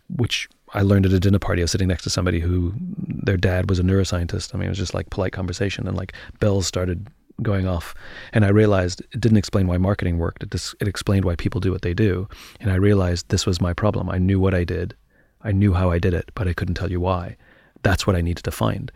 [0.08, 1.60] which I learned at a dinner party.
[1.60, 4.54] I was sitting next to somebody who their dad was a neuroscientist.
[4.54, 7.08] I mean, it was just like polite conversation and like bells started
[7.42, 7.94] going off.
[8.32, 10.42] And I realized it didn't explain why marketing worked.
[10.42, 12.28] It, dis- it explained why people do what they do.
[12.60, 14.08] And I realized this was my problem.
[14.08, 14.94] I knew what I did.
[15.44, 17.36] I knew how I did it, but I couldn't tell you why.
[17.82, 18.92] That's what I needed to find.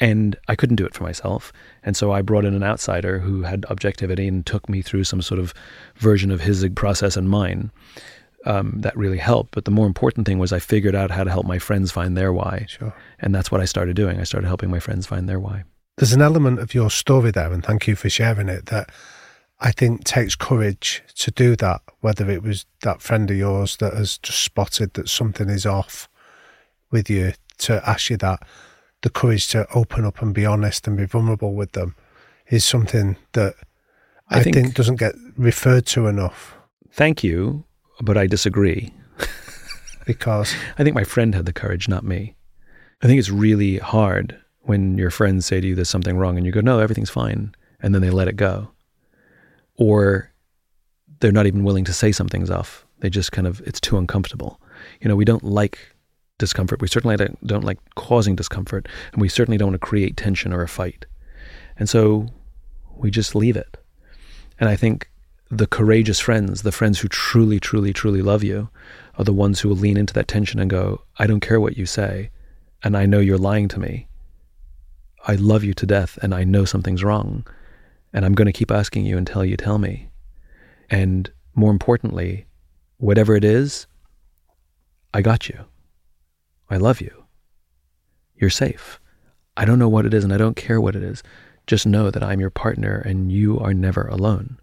[0.00, 1.52] And I couldn't do it for myself.
[1.84, 5.22] And so I brought in an outsider who had objectivity and took me through some
[5.22, 5.54] sort of
[5.96, 7.70] version of his process and mine.
[8.46, 9.52] Um, that really helped.
[9.52, 12.14] But the more important thing was I figured out how to help my friends find
[12.14, 12.66] their why.
[12.68, 12.94] Sure.
[13.20, 14.20] And that's what I started doing.
[14.20, 15.64] I started helping my friends find their why.
[15.96, 18.90] There's an element of your story there, and thank you for sharing it, that
[19.64, 23.94] I think takes courage to do that, whether it was that friend of yours that
[23.94, 26.08] has just spotted that something is off
[26.90, 28.42] with you to ask you that.
[29.00, 31.96] The courage to open up and be honest and be vulnerable with them
[32.48, 33.54] is something that
[34.28, 36.54] I I, think- think, doesn't get referred to enough
[36.94, 37.64] Thank you,
[38.00, 38.94] but I disagree.
[40.06, 42.36] because I think my friend had the courage, not me.
[43.02, 46.46] I think it's really hard when your friends say to you there's something wrong and
[46.46, 47.52] you go, no, everything's fine.
[47.80, 48.70] And then they let it go.
[49.76, 50.30] Or
[51.20, 52.86] they're not even willing to say something's off.
[53.00, 54.60] They just kind of, it's too uncomfortable.
[55.00, 55.78] You know, we don't like
[56.38, 56.80] discomfort.
[56.80, 58.88] We certainly don't, like causing discomfort.
[59.12, 61.06] And we certainly don't want to create tension or a fight.
[61.76, 62.28] And so
[62.96, 63.76] we just leave it.
[64.60, 65.10] And I think
[65.50, 68.68] the courageous friends, the friends who truly, truly, truly love you,
[69.18, 71.76] are the ones who will lean into that tension and go, I don't care what
[71.76, 72.30] you say,
[72.82, 74.08] and I know you're lying to me.
[75.26, 77.46] I love you to death, and I know something's wrong,
[78.14, 80.08] and I'm going to keep asking you until you tell me.
[80.88, 82.46] And more importantly,
[82.98, 83.86] whatever it is,
[85.12, 85.64] I got you.
[86.70, 87.24] I love you.
[88.36, 89.00] You're safe.
[89.56, 91.22] I don't know what it is, and I don't care what it is.
[91.66, 94.58] Just know that I'm your partner, and you are never alone.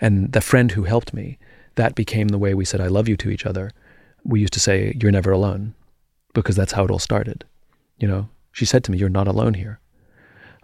[0.00, 1.38] And the friend who helped me,
[1.76, 3.70] that became the way we said I love you to each other.
[4.24, 5.74] We used to say, You're never alone,
[6.34, 7.44] because that's how it all started.
[7.98, 9.78] You know, she said to me, You're not alone here.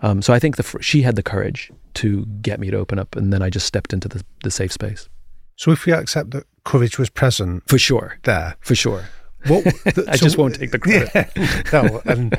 [0.00, 2.98] Um, so I think the, fr- she had the courage to get me to open
[2.98, 5.08] up, and then I just stepped into the, the safe space.
[5.56, 8.18] so if we accept that courage was present For sure.
[8.24, 9.04] there, For sure.
[9.46, 9.66] what
[10.08, 11.10] I just won't take the credit.
[11.14, 12.36] Yeah, no, and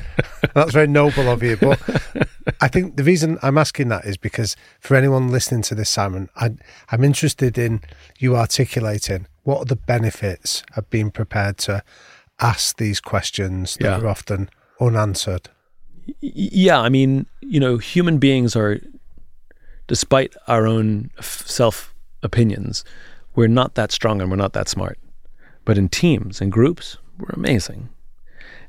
[0.53, 1.55] that's very noble of you.
[1.57, 1.79] But
[2.61, 6.29] I think the reason I'm asking that is because for anyone listening to this, Simon,
[6.35, 6.51] I,
[6.91, 7.81] I'm interested in
[8.19, 11.81] you articulating what are the benefits of being prepared to
[12.41, 13.99] ask these questions that Yeah.
[14.01, 14.49] are often
[14.81, 15.49] unanswered.
[16.21, 18.79] Yeah, I mean, you know, human beings are,
[19.87, 21.93] despite our own self
[22.23, 22.83] opinions,
[23.35, 24.97] we're not that strong and we're not that smart.
[25.65, 27.89] But in teams and groups, we're amazing.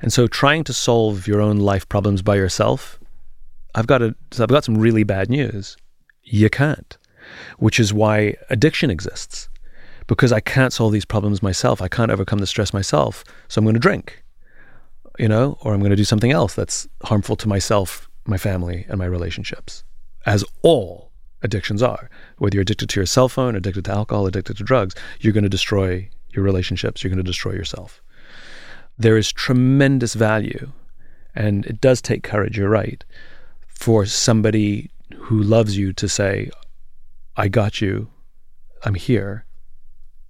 [0.00, 2.98] And so trying to solve your own life problems by yourself,
[3.74, 5.76] I've got a, I've got some really bad news.
[6.22, 6.96] You can't.
[7.58, 9.48] Which is why addiction exists.
[10.06, 11.82] Because I can't solve these problems myself.
[11.82, 13.24] I can't overcome the stress myself.
[13.48, 14.22] So I'm going to drink.
[15.18, 18.86] You know, or I'm going to do something else that's harmful to myself, my family,
[18.88, 19.82] and my relationships.
[20.26, 21.08] As all
[21.42, 22.10] addictions are.
[22.38, 25.44] Whether you're addicted to your cell phone, addicted to alcohol, addicted to drugs, you're going
[25.44, 28.02] to destroy your relationships, you're going to destroy yourself.
[28.98, 30.72] There is tremendous value,
[31.34, 33.04] and it does take courage, you're right,
[33.68, 36.50] for somebody who loves you to say,
[37.36, 38.08] I got you,
[38.84, 39.44] I'm here,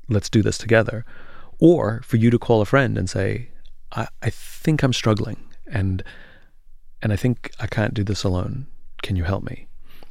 [0.09, 1.05] let's do this together.
[1.59, 3.49] Or for you to call a friend and say,
[3.93, 6.03] I, I think I'm struggling and
[7.01, 8.67] and I think I can't do this alone.
[9.03, 9.69] Can you help me?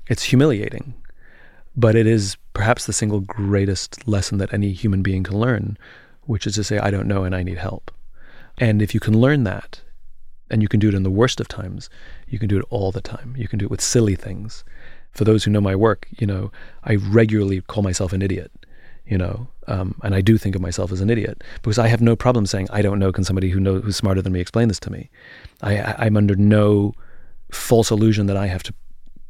[0.08, 0.94] It's humiliating,
[1.76, 5.78] but it is perhaps the single greatest lesson that any human being can learn,
[6.22, 7.92] which is to say, I don't know and I need help.
[8.58, 9.82] And if you can learn that,
[10.50, 11.90] and you can do it in the worst of times,
[12.28, 13.36] you can do it all the time.
[13.38, 14.64] You can do it with silly things.
[15.12, 16.52] For those who know my work, you know,
[16.84, 18.52] I regularly call myself an idiot,
[19.06, 22.02] you know, um, and I do think of myself as an idiot because I have
[22.02, 23.12] no problem saying I don't know.
[23.12, 25.10] Can somebody who know who's smarter than me explain this to me?
[25.62, 26.94] I, I'm under no
[27.52, 28.74] false illusion that I have to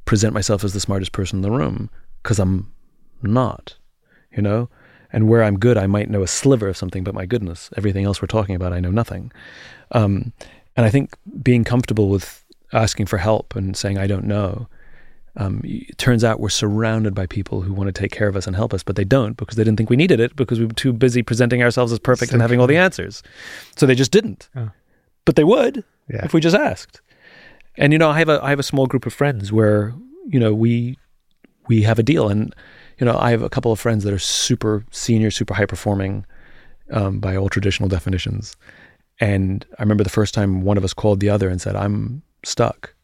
[0.06, 1.90] present myself as the smartest person in the room
[2.24, 2.72] because I'm
[3.22, 3.76] not,
[4.32, 4.70] you know?
[5.14, 8.06] And where I'm good, I might know a sliver of something, but my goodness, everything
[8.06, 9.32] else we're talking about, I know nothing.
[9.92, 10.34] Um,
[10.76, 14.68] and I think being comfortable with asking for help and saying, I don't know,
[15.38, 18.48] um, it turns out we're surrounded by people who want to take care of us
[18.48, 20.66] and help us, but they don't because they didn't think we needed it because we
[20.66, 23.22] were too busy presenting ourselves as perfect and having all the answers.
[23.76, 24.50] So they just didn't.
[24.56, 24.70] Oh.
[25.26, 26.26] But they would Yeah.
[26.26, 27.02] if we just asked.
[27.78, 29.94] And you know, I have a I have a small group of friends where
[30.26, 30.98] you know we
[31.68, 32.56] we have a deal, and
[32.98, 36.26] you know, I have a couple of friends that are super senior, super high performing
[36.92, 38.56] um, by all traditional definitions.
[39.20, 42.24] And I remember the first time one of us called the other and said, "I'm
[42.44, 42.96] stuck,"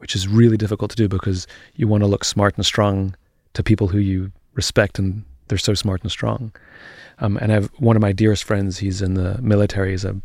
[0.00, 3.14] which is really difficult to do because you want to look smart and strong
[3.52, 6.52] to people who you respect, and they're so smart and strong.
[7.18, 8.78] Um, and I have one of my dearest friends.
[8.78, 9.90] He's in the military.
[9.90, 10.16] He's a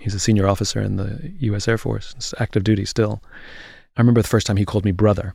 [0.00, 1.68] he's a senior officer in the U.S.
[1.68, 3.22] Air Force, It's active duty still.
[3.96, 5.34] I remember the first time he called me brother,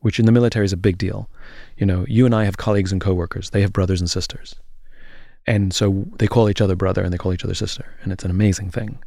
[0.00, 1.28] which in the military is a big deal.
[1.76, 3.50] You know, you and I have colleagues and coworkers.
[3.50, 4.54] They have brothers and sisters.
[5.46, 7.94] And so they call each other brother and they call each other sister.
[8.02, 8.98] And it's an amazing thing.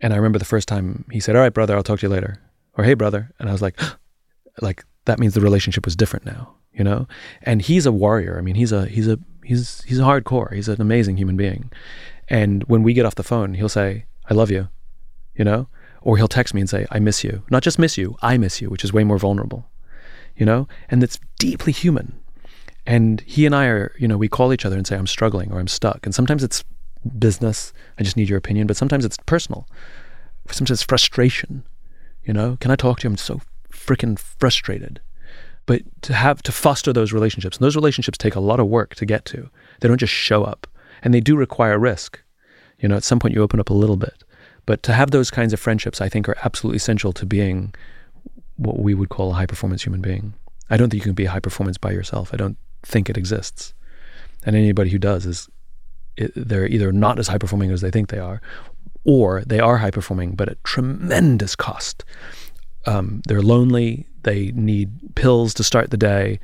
[0.00, 2.12] And I remember the first time he said, All right, brother, I'll talk to you
[2.12, 2.38] later.
[2.76, 3.32] Or, Hey, brother.
[3.38, 3.80] And I was like,
[4.60, 7.06] like, that means the relationship was different now, you know?
[7.42, 8.38] And he's a warrior.
[8.38, 10.52] I mean, he's a, he's a, he's, he's hardcore.
[10.52, 11.70] He's an amazing human being.
[12.28, 14.68] And when we get off the phone, he'll say, I love you,
[15.34, 15.68] you know?
[16.00, 17.42] Or he'll text me and say, I miss you.
[17.50, 19.66] Not just miss you, I miss you, which is way more vulnerable,
[20.36, 20.68] you know?
[20.88, 22.18] And that's deeply human.
[22.86, 25.52] And he and I are, you know, we call each other and say, I'm struggling
[25.52, 26.04] or I'm stuck.
[26.04, 26.64] And sometimes it's
[27.18, 29.68] business, I just need your opinion, but sometimes it's personal.
[30.50, 31.64] Sometimes it's frustration,
[32.24, 32.56] you know?
[32.60, 33.10] Can I talk to you?
[33.10, 35.00] I'm so freaking frustrated.
[35.66, 38.94] But to have, to foster those relationships, and those relationships take a lot of work
[38.96, 39.48] to get to.
[39.80, 40.66] They don't just show up.
[41.02, 42.20] And they do require risk.
[42.78, 44.24] You know, at some point you open up a little bit.
[44.66, 47.74] But to have those kinds of friendships, I think, are absolutely essential to being
[48.56, 50.34] what we would call a high performance human being.
[50.70, 52.32] I don't think you can be a high performance by yourself.
[52.32, 53.74] I don't think it exists.
[54.44, 55.48] And anybody who does is
[56.16, 58.40] they're either not as high performing as they think they are,
[59.04, 62.04] or they are high performing but at tremendous cost.
[62.86, 64.06] Um, they're lonely.
[64.22, 66.40] They need pills to start the day.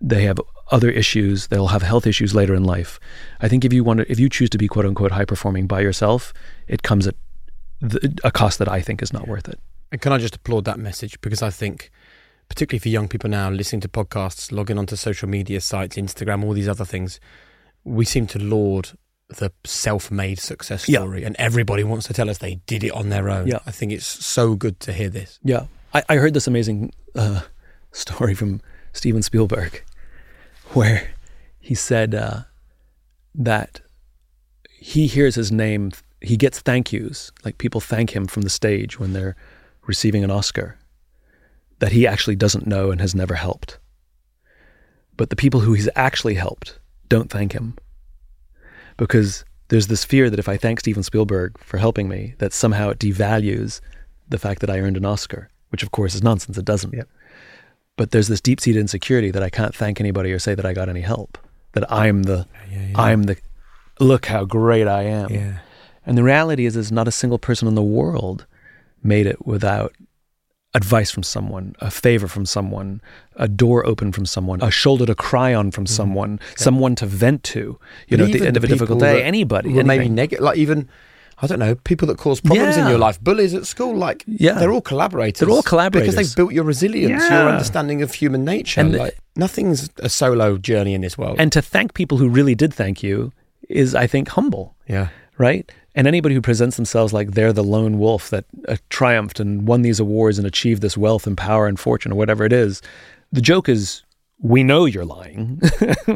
[0.00, 1.48] They have other issues.
[1.48, 3.00] They'll have health issues later in life.
[3.40, 5.66] I think if you want to, if you choose to be quote unquote high performing
[5.66, 6.32] by yourself,
[6.68, 7.14] it comes at
[7.80, 9.58] the, a cost that I think is not worth it.
[9.92, 11.20] And can I just applaud that message?
[11.20, 11.90] Because I think,
[12.48, 16.52] particularly for young people now listening to podcasts, logging onto social media sites, Instagram, all
[16.52, 17.18] these other things,
[17.84, 18.92] we seem to laud
[19.38, 21.00] the self made success Yeah.
[21.00, 21.24] story.
[21.24, 23.46] And everybody wants to tell us they did it on their own.
[23.46, 23.60] Yeah.
[23.66, 25.38] I think it's so good to hear this.
[25.42, 27.42] Yeah, I, I heard this amazing uh,
[27.92, 28.60] story from
[28.92, 29.84] Steven Spielberg,
[30.72, 31.10] where
[31.60, 32.40] he said uh,
[33.34, 33.80] that
[34.68, 38.98] he hears his name, he gets thank yous, like people thank him from the stage
[38.98, 39.36] when they're
[39.86, 40.76] receiving an Oscar,
[41.78, 43.78] that he actually doesn't know and has never helped.
[45.16, 46.78] But the people who he's actually helped
[47.08, 47.76] don't thank him
[49.00, 52.90] because there's this fear that if I thank Steven Spielberg for helping me, that somehow
[52.90, 53.80] it devalues
[54.28, 56.58] the fact that I earned an Oscar, which of course is nonsense.
[56.58, 56.92] It doesn't.
[56.92, 57.08] Yep.
[57.96, 60.74] But there's this deep seated insecurity that I can't thank anybody or say that I
[60.74, 61.38] got any help.
[61.72, 62.46] That I'm the,
[62.94, 63.38] I'm the,
[63.98, 65.30] look how great I am.
[65.30, 65.58] Yeah.
[66.04, 68.44] And the reality is, is not a single person in the world
[69.02, 69.94] made it without
[70.74, 73.00] advice from someone, a favor from someone,
[73.36, 75.94] a door open from someone, a shoulder to cry on from mm-hmm.
[75.94, 79.82] someone, someone to vent to, you know, at the end of a difficult day, anybody.
[79.82, 80.88] maybe negative, like even
[81.42, 84.58] I don't know, people that cause problems in your life, bullies at school, like Yeah.
[84.58, 85.40] they're all collaborators.
[85.40, 86.14] They're all collaborators.
[86.14, 88.80] because they've built your resilience, your understanding of human nature.
[88.80, 91.36] And- like nothing's a solo journey in this world.
[91.38, 93.32] and to thank people who really did thank you
[93.68, 94.74] is, I think, humble.
[94.86, 95.08] yeah,
[95.40, 95.72] right?
[95.94, 99.82] And anybody who presents themselves like they're the lone wolf that uh, triumphed and won
[99.82, 102.82] these awards and achieved this wealth and power and fortune or whatever it is,
[103.32, 104.02] the joke is
[104.38, 105.60] we know you're lying.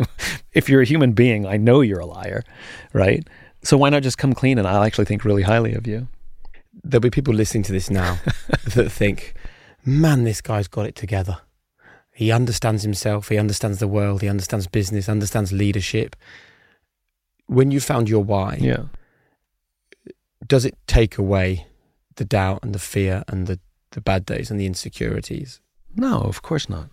[0.53, 2.45] if you're a human being, I know you're a liar,
[2.93, 3.27] right?
[3.63, 6.07] So why not just come clean and I'll actually think really highly of you?
[6.83, 8.19] there'll be people listening to this now
[8.75, 9.35] that think,
[9.85, 11.39] man, this guy's got it together.
[12.13, 16.17] He understands himself, he understands the world, he understands business, understands leadership.
[17.47, 18.85] When you found your why, Yeah.
[20.47, 21.67] Does it take away
[22.17, 23.59] the doubt and the fear and the,
[23.91, 25.61] the bad days and the insecurities?
[25.97, 26.89] No, of course not.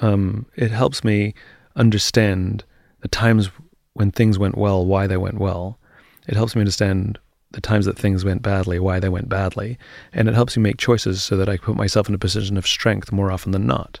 [0.00, 1.34] Um, it helps me
[1.76, 2.64] understand
[3.00, 3.50] the times
[3.94, 5.78] when things went well, why they went well.
[6.26, 7.18] It helps me understand
[7.52, 9.78] the times that things went badly, why they went badly.
[10.12, 12.66] And it helps me make choices so that I put myself in a position of
[12.66, 14.00] strength more often than not.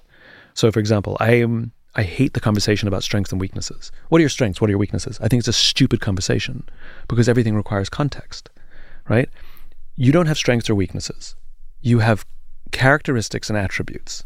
[0.54, 1.72] So, for example, I am.
[1.96, 3.92] I hate the conversation about strengths and weaknesses.
[4.08, 4.60] What are your strengths?
[4.60, 5.20] What are your weaknesses?
[5.22, 6.68] I think it's a stupid conversation
[7.06, 8.50] because everything requires context,
[9.08, 9.28] right?
[9.96, 11.36] You don't have strengths or weaknesses.
[11.80, 12.24] You have
[12.72, 14.24] characteristics and attributes.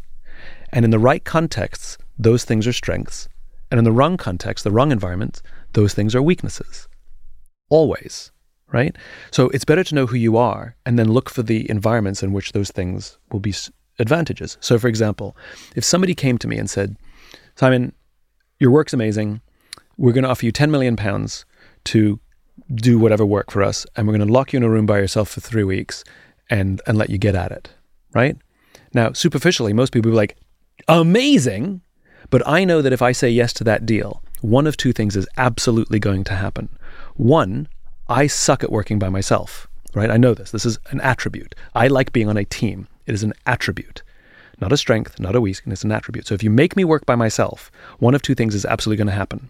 [0.71, 3.27] And in the right contexts, those things are strengths.
[3.71, 5.41] And in the wrong context, the wrong environment,
[5.73, 6.87] those things are weaknesses.
[7.69, 8.31] Always,
[8.71, 8.95] right?
[9.31, 12.33] So it's better to know who you are and then look for the environments in
[12.33, 13.53] which those things will be
[13.99, 14.57] advantages.
[14.59, 15.35] So, for example,
[15.75, 16.95] if somebody came to me and said,
[17.55, 17.93] Simon,
[18.59, 19.41] your work's amazing.
[19.97, 21.45] We're going to offer you 10 million pounds
[21.85, 22.19] to
[22.75, 24.99] do whatever work for us, and we're going to lock you in a room by
[24.99, 26.03] yourself for three weeks
[26.49, 27.69] and, and let you get at it,
[28.13, 28.37] right?
[28.93, 30.37] Now, superficially, most people be like,
[30.87, 31.81] amazing.
[32.29, 35.15] But I know that if I say yes to that deal, one of two things
[35.15, 36.69] is absolutely going to happen.
[37.15, 37.67] One,
[38.07, 40.09] I suck at working by myself, right?
[40.09, 40.51] I know this.
[40.51, 41.55] This is an attribute.
[41.75, 42.87] I like being on a team.
[43.05, 44.03] It is an attribute,
[44.61, 46.27] not a strength, not a weakness, an attribute.
[46.27, 49.07] So if you make me work by myself, one of two things is absolutely going
[49.07, 49.49] to happen.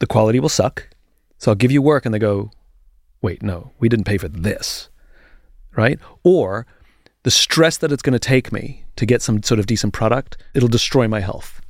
[0.00, 0.88] The quality will suck.
[1.44, 2.50] So I'll give you work and they go,
[3.20, 4.88] wait, no, we didn't pay for this,
[5.76, 5.98] right?
[6.22, 6.66] Or
[7.22, 10.38] the stress that it's going to take me to get some sort of decent product,
[10.54, 11.60] it'll destroy my health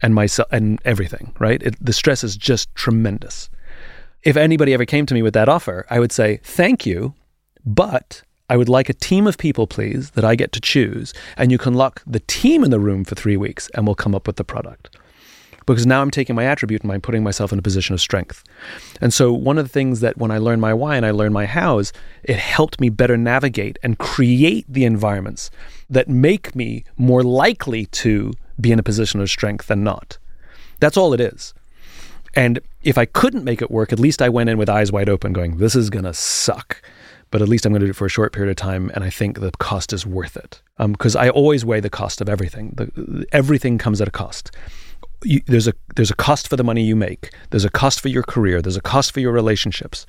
[0.00, 1.62] and myself and everything, right?
[1.62, 3.50] It, the stress is just tremendous.
[4.22, 7.12] If anybody ever came to me with that offer, I would say, thank you,
[7.62, 11.12] but I would like a team of people, please, that I get to choose.
[11.36, 14.14] And you can lock the team in the room for three weeks and we'll come
[14.14, 14.96] up with the product.
[15.66, 18.44] Because now I'm taking my attribute and I'm putting myself in a position of strength.
[19.00, 21.34] And so, one of the things that when I learned my why and I learned
[21.34, 21.92] my hows,
[22.22, 25.50] it helped me better navigate and create the environments
[25.88, 30.18] that make me more likely to be in a position of strength than not.
[30.80, 31.54] That's all it is.
[32.34, 35.08] And if I couldn't make it work, at least I went in with eyes wide
[35.08, 36.82] open, going, this is going to suck.
[37.30, 39.02] But at least I'm going to do it for a short period of time, and
[39.02, 40.62] I think the cost is worth it.
[40.78, 42.74] Um, because I always weigh the cost of everything.
[42.76, 44.50] The, everything comes at a cost.
[45.24, 47.32] You, there's a there's a cost for the money you make.
[47.50, 48.60] There's a cost for your career.
[48.62, 50.06] There's a cost for your relationships,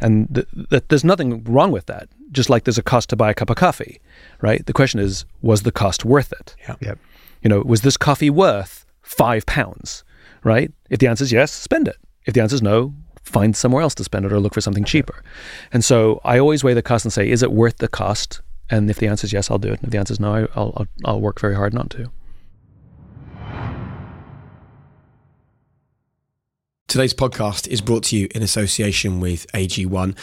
[0.00, 2.08] and th- th- there's nothing wrong with that.
[2.32, 4.00] Just like there's a cost to buy a cup of coffee,
[4.40, 4.64] right?
[4.66, 6.56] The question is, was the cost worth it?
[6.68, 6.76] Yeah.
[6.80, 6.98] Yep.
[7.42, 10.04] You know, was this coffee worth five pounds?
[10.42, 10.72] Right?
[10.90, 11.96] If the answer is yes, spend it.
[12.26, 12.92] If the answer is no,
[13.22, 15.22] find somewhere else to spend it or look for something cheaper.
[15.72, 18.42] And so I always weigh the cost and say, is it worth the cost?
[18.68, 19.76] And if the answer is yes, I'll do it.
[19.80, 22.10] And if the answer is no, I- I'll, I'll, I'll work very hard not to.
[26.86, 30.16] Today's podcast is brought to you in association with AG1,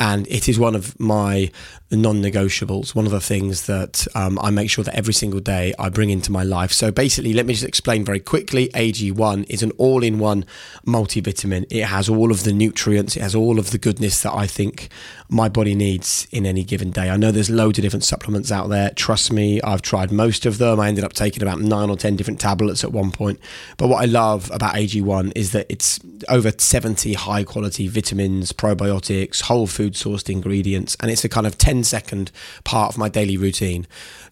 [0.00, 1.52] and it is one of my
[1.90, 5.72] non negotiables, one of the things that um, I make sure that every single day
[5.78, 6.72] I bring into my life.
[6.72, 10.46] So, basically, let me just explain very quickly AG1 is an all in one
[10.84, 11.66] multivitamin.
[11.70, 14.88] It has all of the nutrients, it has all of the goodness that I think
[15.28, 17.10] my body needs in any given day.
[17.10, 18.90] I know there's loads of different supplements out there.
[18.90, 20.80] Trust me, I've tried most of them.
[20.80, 23.38] I ended up taking about nine or 10 different tablets at one point.
[23.76, 29.42] But what I love about AG1 is that it's over 70 high quality vitamins, probiotics,
[29.42, 32.30] whole food sourced ingredients, and it's a kind of 10 second
[32.64, 33.86] part of my daily routine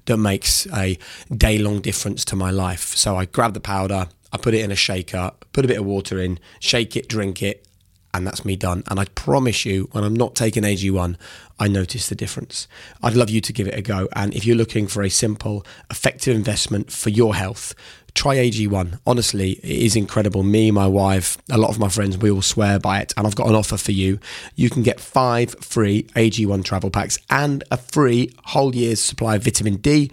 [0.06, 0.98] that makes a
[1.34, 2.94] day long difference to my life.
[2.94, 5.84] So I grab the powder, I put it in a shaker, put a bit of
[5.84, 7.66] water in, shake it, drink it,
[8.14, 8.84] and that's me done.
[8.86, 11.16] And I promise you, when I'm not taking AG1,
[11.58, 12.68] I notice the difference.
[13.02, 14.08] I'd love you to give it a go.
[14.14, 17.74] And if you're looking for a simple, effective investment for your health,
[18.14, 19.00] try AG1.
[19.06, 20.42] Honestly, it is incredible.
[20.42, 23.12] Me, my wife, a lot of my friends, we all swear by it.
[23.16, 24.18] And I've got an offer for you.
[24.54, 29.44] You can get five free AG1 travel packs and a free whole year's supply of
[29.44, 30.10] vitamin D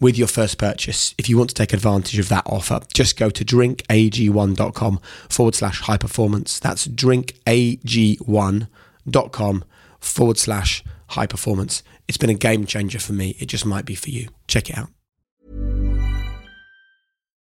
[0.00, 1.14] with your first purchase.
[1.16, 5.80] If you want to take advantage of that offer, just go to drinkag1.com forward slash
[5.82, 6.58] high performance.
[6.58, 9.64] That's drinkag1.com
[10.00, 11.82] forward slash high performance.
[12.06, 13.36] It's been a game changer for me.
[13.38, 14.28] It just might be for you.
[14.46, 14.90] Check it out.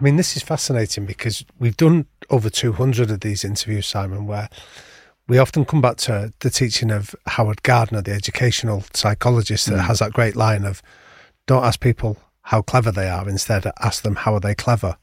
[0.00, 4.48] I mean, this is fascinating because we've done over 200 of these interviews, Simon, where
[5.28, 9.86] we often come back to the teaching of Howard Gardner, the educational psychologist, that hmm.
[9.86, 10.82] has that great line of
[11.46, 14.96] don't ask people how clever they are, instead, ask them how are they clever.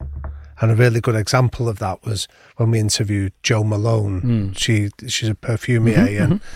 [0.60, 4.22] And a really good example of that was when we interviewed Jo Malone.
[4.22, 4.52] Hmm.
[4.54, 6.48] She she's a perfumier, mm-hmm, and mm-hmm.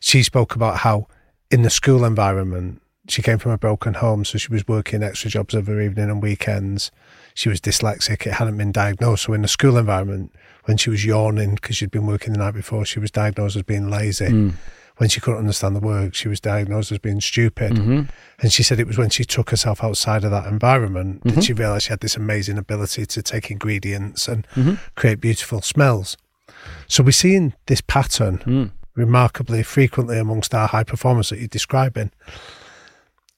[0.00, 1.08] she spoke about how
[1.50, 5.28] in the school environment she came from a broken home, so she was working extra
[5.28, 6.90] jobs over evening and weekends.
[7.34, 9.24] She was dyslexic; it hadn't been diagnosed.
[9.24, 10.32] So in the school environment,
[10.64, 13.62] when she was yawning because she'd been working the night before, she was diagnosed as
[13.62, 14.28] being lazy.
[14.28, 14.50] Hmm.
[14.98, 17.72] When she couldn't understand the work, she was diagnosed as being stupid.
[17.72, 18.02] Mm-hmm.
[18.40, 21.40] And she said it was when she took herself outside of that environment that mm-hmm.
[21.40, 24.74] she realised she had this amazing ability to take ingredients and mm-hmm.
[24.94, 26.16] create beautiful smells.
[26.86, 28.64] So we're seeing this pattern hmm.
[28.94, 32.10] remarkably frequently amongst our high performers that you're describing.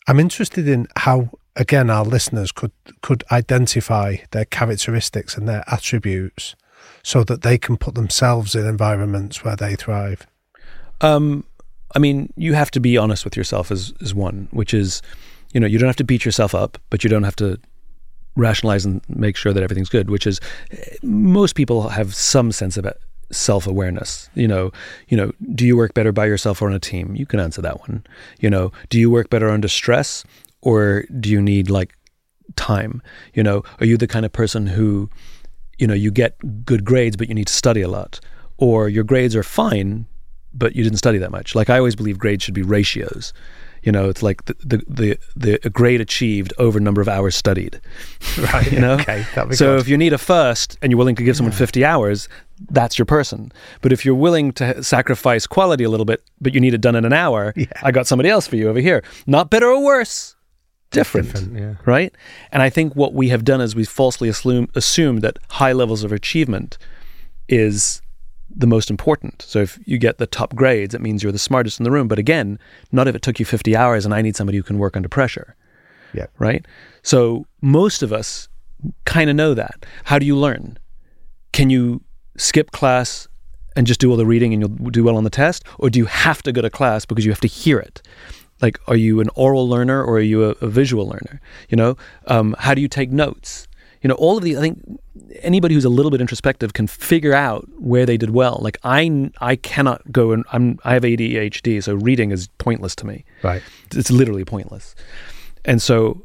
[0.06, 6.54] I'm interested in how, again, our listeners could could identify their characteristics and their attributes,
[7.02, 10.26] so that they can put themselves in environments where they thrive.
[11.00, 11.44] Um,
[11.94, 15.02] I mean, you have to be honest with yourself as as one, which is,
[15.52, 17.58] you know, you don't have to beat yourself up, but you don't have to
[18.36, 20.10] rationalize and make sure that everything's good.
[20.10, 20.40] Which is,
[21.02, 22.86] most people have some sense of
[23.30, 24.28] self awareness.
[24.34, 24.72] You know,
[25.08, 27.14] you know, do you work better by yourself or on a team?
[27.14, 28.04] You can answer that one.
[28.40, 30.24] You know, do you work better under stress
[30.64, 31.94] or do you need like
[32.56, 33.00] time?
[33.34, 35.08] You know, are you the kind of person who,
[35.78, 38.20] you know, you get good grades but you need to study a lot,
[38.58, 40.06] or your grades are fine
[40.56, 41.54] but you didn't study that much.
[41.54, 43.32] Like I always believe grades should be ratios.
[43.82, 47.80] You know, it's like the the the, the grade achieved over number of hours studied.
[48.38, 48.70] Right.
[48.72, 48.94] You know.
[48.94, 49.24] Okay.
[49.50, 49.80] So good.
[49.80, 52.28] if you need a first and you're willing to give someone 50 hours,
[52.70, 53.52] that's your person.
[53.80, 56.94] But if you're willing to sacrifice quality a little bit, but you need it done
[56.96, 57.66] in an hour, Yeah.
[57.82, 59.02] I got somebody else for you over here.
[59.26, 60.33] Not better or worse,
[60.94, 61.32] different.
[61.32, 61.74] Different, yeah.
[61.84, 62.14] Right?
[62.52, 66.02] And I think what we have done is we've falsely assume, assumed that high levels
[66.04, 66.78] of achievement
[67.48, 68.00] is
[68.56, 69.42] the most important.
[69.42, 72.08] So if you get the top grades, it means you're the smartest in the room.
[72.08, 72.58] But again,
[72.92, 75.08] not if it took you 50 hours and I need somebody who can work under
[75.08, 75.56] pressure
[76.12, 76.26] Yeah.
[76.38, 76.64] right?
[77.02, 78.48] So most of us
[79.04, 79.84] kind of know that.
[80.04, 80.78] How do you learn?
[81.52, 82.02] Can you
[82.36, 83.26] skip class
[83.76, 85.64] and just do all the reading and you'll do well on the test?
[85.78, 88.02] Or do you have to go to class because you have to hear it?
[88.64, 91.38] Like, are you an oral learner or are you a, a visual learner?
[91.68, 91.98] You know,
[92.28, 93.68] um, how do you take notes?
[94.00, 95.00] You know, all of these I think
[95.42, 98.58] anybody who's a little bit introspective can figure out where they did well.
[98.62, 103.06] Like I I cannot go and I'm I have ADHD, so reading is pointless to
[103.06, 103.26] me.
[103.42, 103.62] Right.
[103.94, 104.94] It's literally pointless.
[105.66, 106.24] And so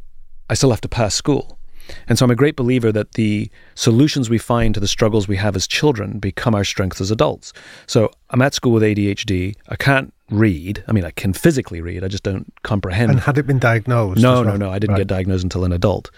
[0.49, 1.59] I still have to pass school.
[2.07, 5.35] And so I'm a great believer that the solutions we find to the struggles we
[5.35, 7.51] have as children become our strengths as adults.
[7.85, 9.55] So I'm at school with ADHD.
[9.67, 10.83] I can't read.
[10.87, 12.03] I mean, I can physically read.
[12.03, 13.11] I just don't comprehend.
[13.11, 14.21] And had it been diagnosed?
[14.21, 14.69] No, as no, no.
[14.69, 14.99] I didn't Right.
[14.99, 16.11] get diagnosed until an adult.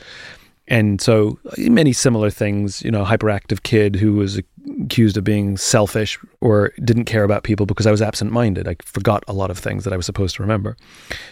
[0.67, 4.39] And so many similar things, you know, hyperactive kid who was
[4.83, 8.67] accused of being selfish or didn't care about people because I was absent-minded.
[8.67, 10.77] I forgot a lot of things that I was supposed to remember.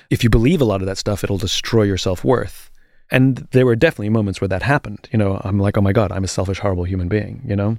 [0.09, 2.69] If you believe a lot of that stuff, it'll destroy your self-worth.
[3.11, 5.07] And there were definitely moments where that happened.
[5.11, 7.77] You know, I'm like, oh my God, I'm a selfish, horrible human being, you know?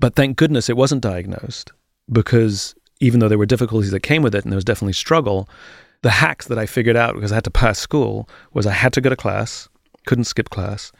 [0.00, 1.70] But thank goodness it wasn't diagnosed
[2.10, 5.48] because even though there were difficulties that came with it and there was definitely struggle,
[6.02, 8.92] the hacks that I figured out because I had to pass school was I had
[8.92, 9.68] to go to class,
[10.06, 10.92] couldn't skip class.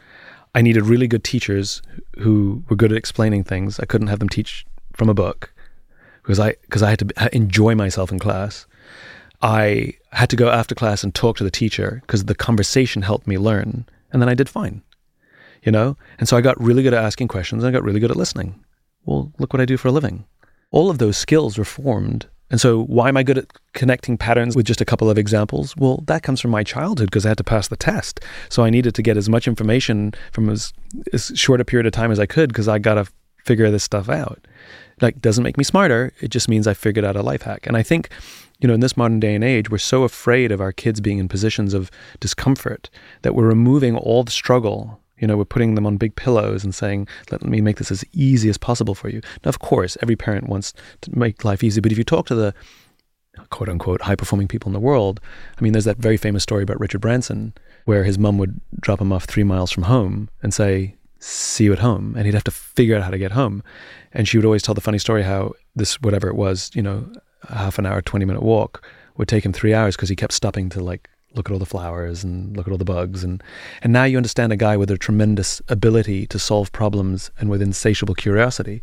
[0.52, 1.80] I needed really good teachers
[2.18, 3.78] who were good at explaining things.
[3.78, 5.54] I couldn't have them teach from a book
[6.22, 8.66] because I because I had to enjoy myself in class.
[9.40, 13.28] I had to go after class and talk to the teacher because the conversation helped
[13.28, 14.82] me learn, and then I did fine.
[15.62, 17.62] You know, and so I got really good at asking questions.
[17.62, 18.64] And I got really good at listening.
[19.04, 20.24] Well, look what I do for a living.
[20.72, 22.26] All of those skills were formed.
[22.50, 25.74] And so, why am I good at connecting patterns with just a couple of examples?
[25.76, 28.20] Well, that comes from my childhood because I had to pass the test.
[28.50, 30.72] So, I needed to get as much information from as,
[31.14, 33.06] as short a period of time as I could because I got to
[33.44, 34.46] figure this stuff out.
[35.00, 36.12] Like, doesn't make me smarter.
[36.20, 37.66] It just means I figured out a life hack.
[37.66, 38.10] And I think,
[38.60, 41.18] you know, in this modern day and age, we're so afraid of our kids being
[41.18, 42.90] in positions of discomfort
[43.22, 45.00] that we're removing all the struggle.
[45.22, 48.04] You know, we're putting them on big pillows and saying, let me make this as
[48.12, 49.20] easy as possible for you.
[49.44, 52.34] Now, of course, every parent wants to make life easy, but if you talk to
[52.34, 52.52] the
[53.50, 55.20] quote unquote high performing people in the world,
[55.56, 57.54] I mean, there's that very famous story about Richard Branson
[57.84, 61.72] where his mum would drop him off three miles from home and say, see you
[61.72, 62.14] at home.
[62.16, 63.62] And he'd have to figure out how to get home.
[64.12, 67.10] And she would always tell the funny story how this, whatever it was, you know,
[67.48, 68.84] a half an hour, 20 minute walk
[69.16, 71.66] would take him three hours because he kept stopping to like look at all the
[71.66, 73.24] flowers and look at all the bugs.
[73.24, 73.42] And,
[73.82, 77.62] and now you understand a guy with a tremendous ability to solve problems and with
[77.62, 78.82] insatiable curiosity.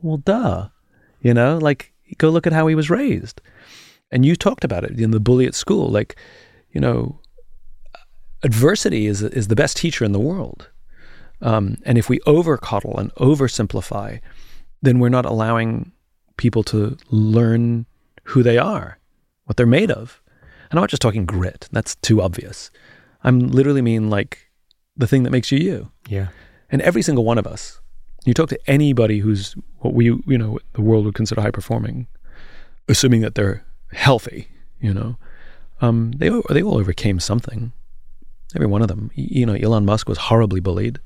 [0.00, 0.68] Well, duh.
[1.20, 3.40] You know, like go look at how he was raised.
[4.10, 5.88] And you talked about it in the bully at school.
[5.88, 6.16] Like,
[6.72, 7.20] you know,
[8.42, 10.70] adversity is, is the best teacher in the world.
[11.40, 14.20] Um, and if we over coddle and oversimplify,
[14.82, 15.92] then we're not allowing
[16.36, 17.86] people to learn
[18.24, 18.98] who they are,
[19.44, 20.22] what they're made of.
[20.70, 22.70] And I'm not just talking grit, that's too obvious.
[23.24, 24.48] I'm literally mean like
[24.96, 25.90] the thing that makes you you.
[26.08, 26.28] Yeah.
[26.70, 27.80] And every single one of us,
[28.24, 32.06] you talk to anybody who's what we, you know, the world would consider high performing,
[32.88, 34.48] assuming that they're healthy,
[34.80, 35.16] you know,
[35.80, 37.72] um, they, they all overcame something.
[38.54, 39.10] Every one of them.
[39.14, 41.00] You know, Elon Musk was horribly bullied.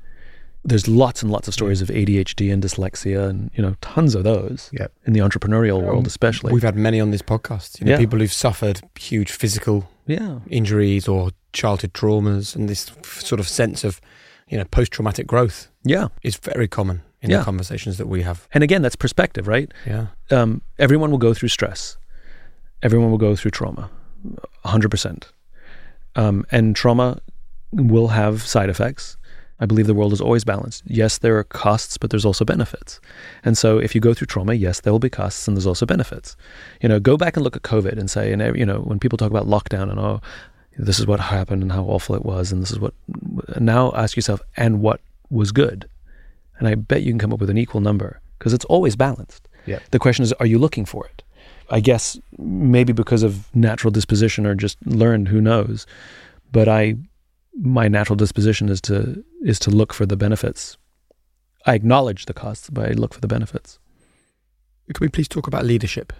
[0.65, 4.23] There's lots and lots of stories of ADHD and dyslexia and, you know, tons of
[4.23, 4.93] those Yep.
[5.07, 6.53] in the entrepreneurial world, especially.
[6.53, 7.81] We've had many on this podcast.
[7.81, 7.99] You know, Yeah.
[7.99, 10.39] people who've suffered huge physical yeah.
[10.49, 14.01] injuries or childhood traumas, and this sort of sense of,
[14.49, 16.09] you know, post-traumatic growth Yeah.
[16.23, 17.39] is very common in Yeah.
[17.39, 18.47] the conversations that we have.
[18.55, 19.73] And again, that's perspective, right?
[19.85, 20.07] Yeah.
[20.31, 21.97] um, everyone will go through stress.
[22.85, 23.91] Everyone will go through trauma,
[24.65, 25.25] 100%.
[26.15, 27.19] Um, and trauma
[27.73, 29.17] will have side effects.
[29.61, 30.83] I believe the world is always balanced.
[30.87, 33.01] Yes, there are costs, but there's also benefits.
[33.45, 35.87] And so if you go through trauma, yes, there will be costs and there's also
[35.87, 36.37] benefits.
[36.81, 38.99] You know, go back and look at COVID and say, and uh, you know, when
[38.99, 40.21] people talk about lockdown and oh,
[40.77, 42.95] this is what happened and how awful it was, and this is what,
[43.61, 45.01] now ask yourself, and what
[45.31, 45.89] was good?
[46.59, 49.49] And I bet you can come up with an equal number because it's always balanced.
[49.67, 49.81] Yeah.
[49.91, 51.23] The question is, are you looking for it?
[51.71, 55.87] I guess maybe because of natural disposition or just learned, who knows?
[56.51, 56.97] But I,
[57.55, 60.77] my natural disposition is to is to look for the benefits.
[61.67, 63.79] I acknowledge the costs, but I look for the benefits.
[64.93, 66.13] Can we please talk about leadership?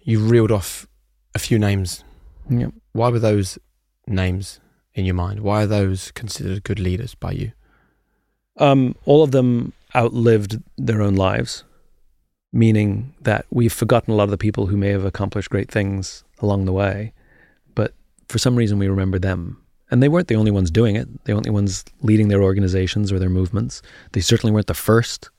[0.00, 0.86] You reeled off
[1.34, 2.04] a few names.
[2.50, 2.72] Yep.
[2.92, 3.58] Why were those
[4.06, 4.60] names
[4.94, 5.40] in your mind?
[5.40, 7.52] Why are those considered good leaders by you?
[8.56, 11.64] Um, all of them outlived their own lives,
[12.52, 16.24] meaning that we've forgotten a lot of the people who may have accomplished great things
[16.40, 17.12] along the way,
[17.74, 17.94] but
[18.28, 19.62] for some reason we remember them.
[19.90, 21.08] And they weren't the only ones doing it.
[21.24, 23.80] The only ones leading their organizations or their movements.
[24.12, 25.30] They certainly weren't the first.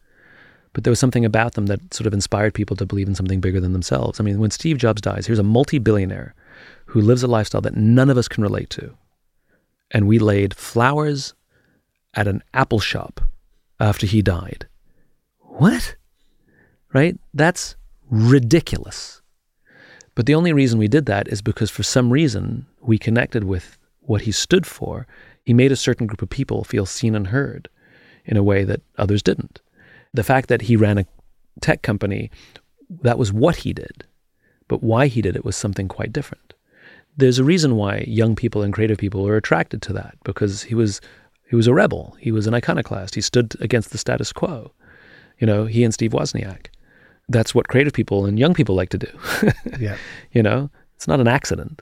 [0.74, 3.42] But there was something about them that sort of inspired people to believe in something
[3.42, 4.20] bigger than themselves.
[4.20, 6.36] I mean, when Steve Jobs dies, here's a multi billionaire
[6.86, 8.96] who lives a lifestyle that none of us can relate to.
[9.92, 11.34] And we laid flowers
[12.14, 13.22] at an apple shop
[13.80, 14.68] after he died.
[15.40, 15.96] What?
[16.94, 17.20] Right?
[17.34, 17.76] That's
[18.10, 19.22] ridiculous.
[20.16, 23.78] But the only reason we did that is because for some reason we connected with
[24.10, 25.06] what he stood for.
[25.46, 27.70] He made a certain group of people feel seen and heard.
[28.26, 29.60] in a way that others didn't.
[30.14, 31.06] The fact that he ran a
[31.62, 32.30] tech company,
[33.02, 34.04] that was what he did.
[34.68, 36.54] But why he did it was something quite different.
[37.18, 40.76] There's a reason why young people and creative people are attracted to that because he
[40.76, 41.02] was
[41.50, 42.16] he was a rebel.
[42.20, 43.16] He was an iconoclast.
[43.16, 44.72] He stood against the status quo.
[45.40, 46.68] You know, he and Steve Wozniak.
[47.30, 49.12] That's what creative people and young people like to do.
[49.80, 49.98] Yeah.
[50.34, 51.82] You know, it's not an accident.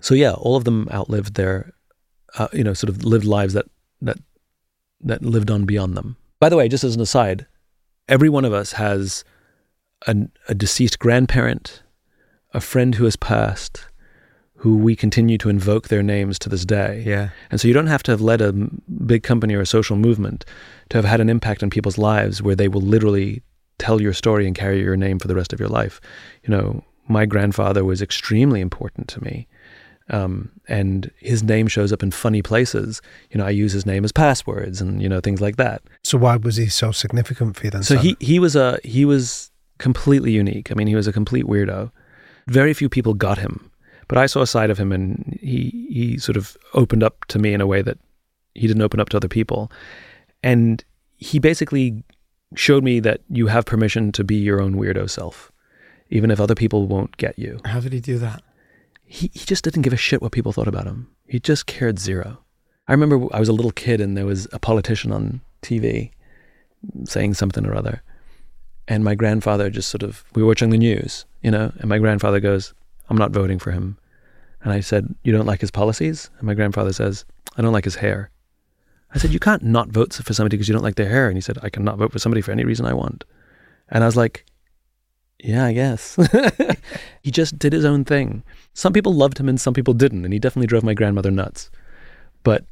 [0.00, 1.72] So yeah, all of them outlived their,
[2.38, 3.66] uh, you know, sort of lived lives that
[4.02, 4.18] that
[5.00, 6.16] that lived on beyond them.
[6.40, 7.46] By the way, just as an aside,
[8.08, 9.24] every one of us has
[10.06, 11.82] an, a deceased grandparent,
[12.52, 13.86] a friend who has passed,
[14.56, 17.02] who we continue to invoke their names to this day.
[17.06, 17.30] Yeah.
[17.50, 20.44] And so you don't have to have led a big company or a social movement
[20.90, 23.42] to have had an impact on people's lives where they will literally
[23.78, 26.00] tell your story and carry your name for the rest of your life.
[26.42, 29.46] You know, my grandfather was extremely important to me.
[30.08, 33.02] Um, and his name shows up in funny places.
[33.30, 35.82] You know, I use his name as passwords and, you know, things like that.
[36.04, 37.82] So why was he so significant for you then?
[37.82, 38.04] So Sam?
[38.04, 40.70] he, he was a he was completely unique.
[40.70, 41.90] I mean, he was a complete weirdo.
[42.46, 43.70] Very few people got him,
[44.08, 47.38] but I saw a side of him, and he he sort of opened up to
[47.38, 47.98] me in a way that
[48.54, 49.70] he didn't open up to other people,
[50.42, 50.84] and
[51.16, 52.04] he basically
[52.54, 55.50] showed me that you have permission to be your own weirdo self,
[56.10, 57.58] even if other people won't get you.
[57.64, 58.42] How did he do that?
[59.06, 61.08] He he just didn't give a shit what people thought about him.
[61.26, 62.38] He just cared zero.
[62.88, 66.10] I remember I was a little kid and there was a politician on TV
[67.04, 68.02] saying something or other.
[68.88, 71.98] And my grandfather just sort of, we were watching the news, you know, and my
[71.98, 72.72] grandfather goes,
[73.08, 73.98] I'm not voting for him.
[74.62, 76.30] And I said, You don't like his policies?
[76.38, 77.24] And my grandfather says,
[77.56, 78.30] I don't like his hair.
[79.14, 81.28] I said, You can't not vote for somebody because you don't like their hair.
[81.28, 83.24] And he said, I can not vote for somebody for any reason I want.
[83.88, 84.44] And I was like,
[85.46, 86.18] Yeah, I guess.
[87.22, 88.42] he just did his own thing.
[88.74, 90.24] Some people loved him and some people didn't.
[90.24, 91.70] And he definitely drove my grandmother nuts.
[92.42, 92.64] But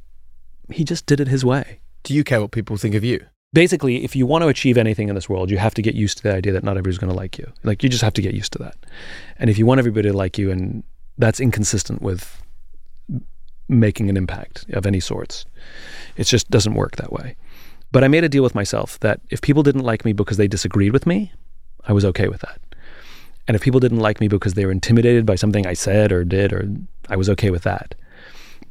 [0.68, 1.78] he just did it his way.
[2.02, 3.24] Do you care what people think of you?
[3.52, 6.16] Basically, if you want to achieve anything in this world, you have to get used
[6.16, 7.46] to the idea that not everybody's going to like you.
[7.62, 8.76] Like, you just have to get used to that.
[9.38, 10.82] And if you want everybody to like you, and
[11.16, 12.42] that's inconsistent with
[13.68, 15.46] making an impact of any sorts,
[16.16, 17.36] it just doesn't work that way.
[17.92, 20.48] But I made a deal with myself that if people didn't like me because they
[20.48, 21.32] disagreed with me,
[21.86, 22.60] I was okay with that.
[23.46, 26.24] And if people didn't like me because they were intimidated by something I said or
[26.24, 26.66] did, or
[27.10, 27.94] I was okay with that.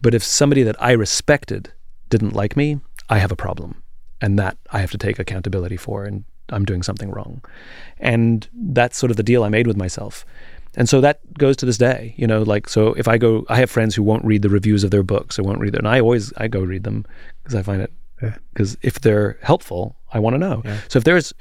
[0.02, 1.72] But if somebody that I respected
[2.10, 3.82] didn't like me, I have a problem.
[4.22, 7.44] And that I have to take accountability for, and I'm doing something wrong.
[8.00, 10.26] And that's sort of the deal I made with myself.
[10.76, 13.58] And so that goes to this day, you know, like, so if I go, I
[13.58, 15.86] have friends who won't read the reviews of their books or won't read them.
[15.86, 17.06] And I always, I go read them
[17.44, 17.94] because I find it,
[18.24, 18.38] Yeah.
[18.54, 20.64] because if they're helpful, I want to know.
[20.66, 20.80] Yeah.
[20.88, 21.32] So if there's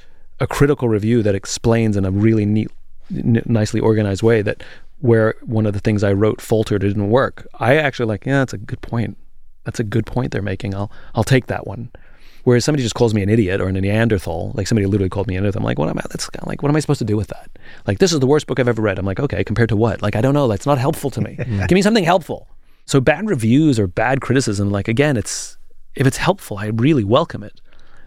[0.40, 2.70] a critical review that explains in a really neat,
[3.10, 4.62] n- nicely organized way that
[5.00, 8.38] where one of the things I wrote faltered it didn't work, I actually like, yeah,
[8.38, 9.16] that's a good point.
[9.64, 10.74] That's a good point they're making.
[10.74, 11.90] I'll I'll take that one.
[12.44, 15.36] Whereas somebody just calls me an idiot or a Neanderthal, like somebody literally called me
[15.36, 15.54] an idiot.
[15.54, 16.02] I'm like, what am I?
[16.10, 17.50] That's kind of like, what am I supposed to do with that?
[17.86, 18.98] Like, this is the worst book I've ever read.
[18.98, 20.02] I'm like, okay, compared to what?
[20.02, 20.48] Like, I don't know.
[20.48, 21.36] That's not helpful to me.
[21.36, 22.48] Give me something helpful.
[22.84, 25.56] So bad reviews or bad criticism, like again, it's
[25.94, 27.60] if it's helpful, I really welcome it.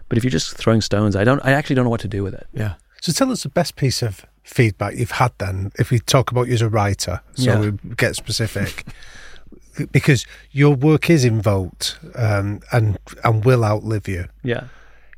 [0.08, 1.40] But if you're just throwing stones, I don't.
[1.44, 2.46] I actually don't know what to do with it.
[2.52, 2.74] Yeah.
[3.00, 6.46] So tell us the best piece of feedback you've had then, if we talk about
[6.48, 7.58] you as a writer, so Yeah.
[7.70, 8.84] we get specific.
[9.92, 14.26] because your work is invoked um, and and will outlive you.
[14.42, 14.64] Yeah.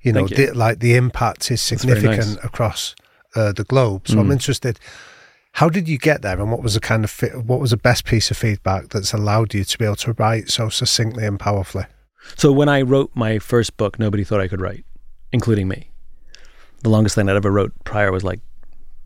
[0.03, 0.36] You know, you.
[0.36, 2.45] The, like the impact is significant nice.
[2.45, 2.95] across
[3.34, 4.09] uh, the globe.
[4.09, 4.32] So I'm Mm.
[4.32, 4.78] interested.
[5.53, 7.76] How did you get there, and what was the kind of fi- what was the
[7.76, 11.39] best piece of feedback that's allowed you to be able to write so succinctly and
[11.39, 11.84] powerfully?
[12.37, 14.85] So when I wrote my first book, nobody thought I could write,
[15.33, 15.91] including me.
[16.83, 18.41] The longest thing I'd ever wrote prior was like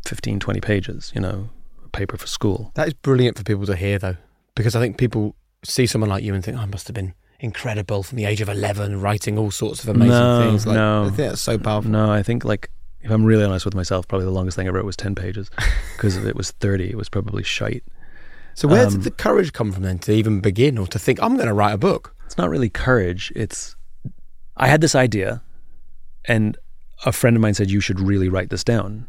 [0.07, 1.49] 15, 20 pages, you know,
[1.85, 2.71] a paper for school.
[2.75, 4.17] That is brilliant for people to hear, though,
[4.55, 7.15] because I think people see someone like you and think, oh, I must have been
[7.41, 10.67] incredible from the age of 11, writing all sorts of amazing No, things.
[10.67, 11.03] Like, no.
[11.05, 11.91] I think that's so powerful.
[11.91, 12.71] No, I think like
[13.01, 15.51] if I'm really honest with myself, probably the longest thing I wrote was 10 pages
[15.97, 17.83] because if it was 30, it was probably shite.
[18.55, 21.21] So, where Um, did the courage come from then to even begin or to think,
[21.23, 22.15] I'm going to write a book?
[22.33, 23.31] It's not really courage.
[23.37, 23.77] It's
[24.57, 25.43] I had this idea
[26.25, 26.57] and
[27.05, 29.07] a friend of mine said you should really write this down.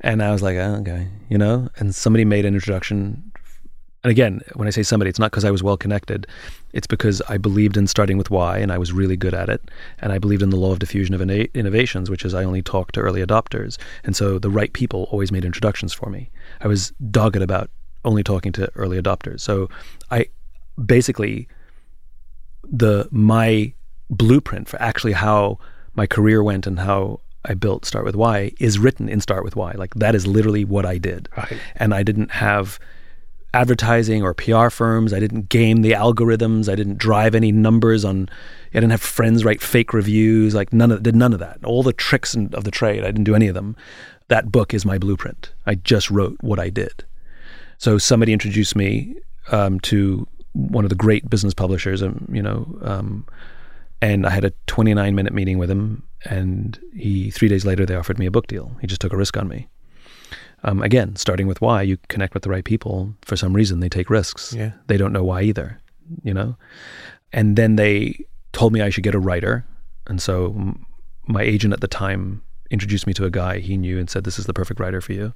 [0.00, 3.30] And I was like, oh, okay, you know, and somebody made an introduction
[4.02, 6.26] and again, when I say somebody, it's not because I was well connected.
[6.72, 9.70] It's because I believed in starting with why and I was really good at it.
[9.98, 12.92] And I believed in the law of diffusion of innovations, which is I only talk
[12.92, 13.76] to early adopters.
[14.04, 16.30] And so the right people always made introductions for me.
[16.62, 17.70] I was dogged about
[18.06, 19.40] only talking to early adopters.
[19.40, 19.68] So
[20.10, 20.28] I
[20.86, 21.46] basically,
[22.70, 23.72] the my
[24.10, 25.58] blueprint for actually how
[25.94, 29.56] my career went and how I built Start with Why is written in Start with
[29.56, 29.72] Why.
[29.72, 31.28] Like that is literally what I did.
[31.36, 31.58] Right.
[31.76, 32.78] And I didn't have
[33.54, 35.12] advertising or PR firms.
[35.12, 36.70] I didn't game the algorithms.
[36.70, 38.28] I didn't drive any numbers on.
[38.72, 40.54] I didn't have friends write fake reviews.
[40.54, 41.64] Like none of did none of that.
[41.64, 43.02] All the tricks of the trade.
[43.02, 43.76] I didn't do any of them.
[44.28, 45.52] That book is my blueprint.
[45.66, 47.04] I just wrote what I did.
[47.78, 49.14] So somebody introduced me
[49.50, 52.02] um, to one of the great business publishers.
[52.02, 53.26] Um, you know, um,
[54.00, 56.04] and I had a 29 minute meeting with him.
[56.24, 58.76] And he three days later they offered me a book deal.
[58.80, 59.68] He just took a risk on me.
[60.64, 63.14] Um, again, starting with why you connect with the right people.
[63.22, 64.52] For some reason, they take risks.
[64.52, 64.72] Yeah.
[64.88, 65.80] They don't know why either,
[66.24, 66.56] you know?
[67.32, 69.64] And then they told me I should get a writer.
[70.08, 70.84] And so m-
[71.26, 74.38] my agent at the time introduced me to a guy he knew and said, This
[74.38, 75.32] is the perfect writer for you.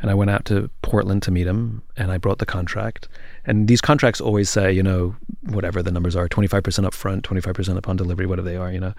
[0.00, 3.08] And I went out to Portland to meet him and I brought the contract.
[3.46, 7.76] And these contracts always say, you know, whatever the numbers are 25% up front, 25%
[7.76, 8.92] upon delivery, whatever they are, you know,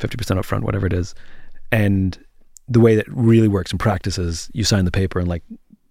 [0.00, 1.14] 50% up front, whatever it is.
[1.70, 2.18] And
[2.68, 5.42] the way that really works in practice is you sign the paper and like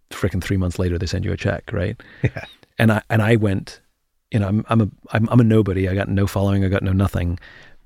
[0.10, 2.00] freaking three months later they send you a check, right?
[2.22, 2.46] Yeah.
[2.80, 3.82] And I and I went,
[4.32, 5.88] you know, I'm I'm a I'm, I'm a nobody.
[5.88, 6.66] I got no following.
[6.66, 7.40] I got no nothing.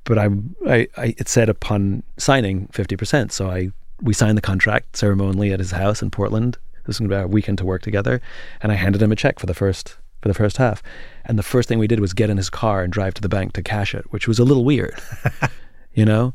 [0.05, 0.29] But I
[0.65, 3.33] I, I it said upon signing fifty percent.
[3.33, 6.57] So I we signed the contract ceremonially at his house in Portland.
[6.85, 8.21] This was going to be our weekend to work together,
[8.61, 9.97] and I handed him a check for the first
[10.27, 10.83] for the first half.
[11.25, 13.29] And the first thing we did was get in his car and drive to the
[13.29, 14.99] bank to cash it, which was a little weird,
[15.93, 16.33] you know.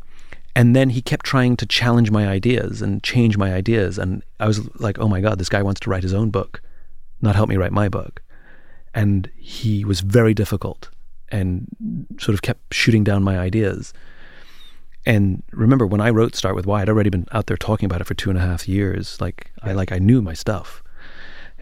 [0.55, 4.47] And then he kept trying to challenge my ideas and change my ideas, and I
[4.47, 6.61] was like, "Oh my god, this guy wants to write his own book,
[7.23, 8.23] not help me write my book."
[8.93, 10.91] And he was very difficult
[11.31, 11.67] and
[12.19, 13.95] sort of kept shooting down my ideas.
[15.07, 18.03] And remember, when I wrote Start with Why, I'd already been out there talking about
[18.03, 19.19] it for two and a half years.
[19.23, 20.83] Like I like I knew my stuff.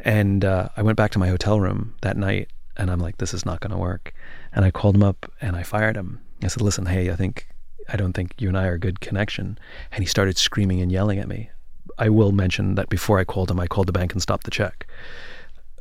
[0.04, 3.34] And uh, I went back to my hotel room that night, and I'm like, this
[3.34, 4.14] is not going to work.
[4.52, 6.20] And I called him up and I fired him.
[6.42, 7.46] I said, listen, hey, I think
[7.88, 9.58] I don't think you and I are a good connection.
[9.92, 11.50] And he started screaming and yelling at me.
[11.98, 14.50] I will mention that before I called him, I called the bank and stopped the
[14.50, 14.86] check.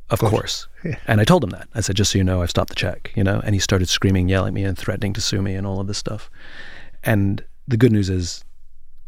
[0.09, 0.67] Of course.
[1.07, 1.67] And I told him that.
[1.75, 3.41] I said, just so you know, I've stopped the check, you know?
[3.43, 5.87] And he started screaming, yelling at me, and threatening to sue me and all of
[5.87, 6.29] this stuff.
[7.03, 8.43] And the good news is,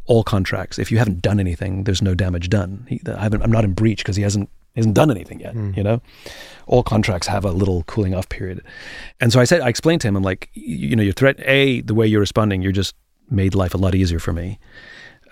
[0.06, 2.86] all contracts, if you haven't done anything, there's no damage done.
[2.90, 5.54] He, I haven't, I'm not in breach because he hasn't hasn't done anything yet.
[5.76, 6.02] You know,
[6.68, 8.62] all contracts have a little cooling off period.
[9.20, 11.40] And so I said, I explained to him, I'm like, you, you know, your threat,
[11.46, 12.96] a the way you're responding, you're just
[13.30, 14.60] made life a lot easier for me.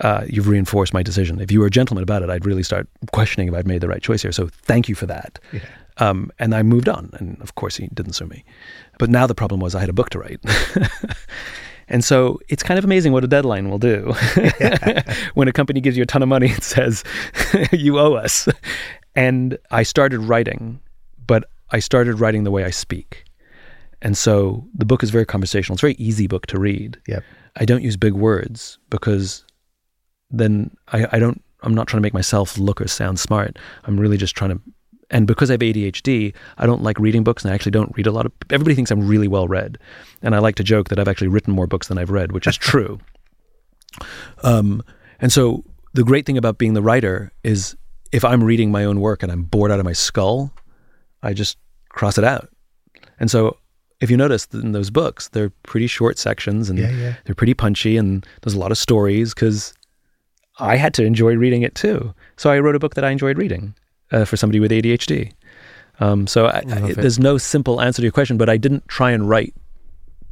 [0.00, 1.40] Uh, you've reinforced my decision.
[1.40, 3.88] If you were a gentleman about it, I'd really start questioning if I'd made the
[3.88, 4.32] right choice here.
[4.32, 5.38] So thank you for that.
[5.98, 7.10] Um, and I moved on.
[7.14, 8.44] And of course, he didn't sue me.
[8.98, 10.40] But now the problem was I had a book to write.
[11.88, 14.14] and so it's kind of amazing what a deadline will do.
[15.34, 17.04] when a company gives you a ton of money and says,
[17.70, 18.48] you owe us.
[19.14, 20.80] And I started writing,
[21.26, 23.24] but I started writing the way I speak.
[24.02, 25.74] And so the book is very conversational.
[25.74, 26.98] It's a very easy book to read.
[27.06, 27.22] Yep.
[27.56, 29.44] I don't use big words because
[30.30, 33.58] then I, I don't I'm not trying to make myself look or sound smart.
[33.84, 34.60] I'm really just trying to
[35.12, 38.06] and because I have ADHD, I don't like reading books and I actually don't read
[38.06, 39.76] a lot of everybody thinks I'm really well read.
[40.22, 42.46] And I like to joke that I've actually written more books than I've read, which
[42.46, 42.98] is true.
[44.42, 44.82] Um,
[45.20, 47.76] and so the great thing about being the writer is
[48.12, 50.52] if I'm reading my own work and I'm bored out of my skull,
[51.22, 51.56] I just
[51.88, 52.48] cross it out.
[53.18, 53.56] And so
[54.00, 57.14] if you notice in those books, they're pretty short sections and Yeah, yeah.
[57.24, 59.74] they're pretty punchy and there's a lot of stories because
[60.58, 62.14] I had to enjoy reading it too.
[62.36, 63.74] So I wrote a book that I enjoyed reading
[64.10, 65.32] uh, for somebody with ADHD.
[66.00, 69.10] Um, so I, I, there's no simple answer to your question, but I didn't try
[69.10, 69.54] and write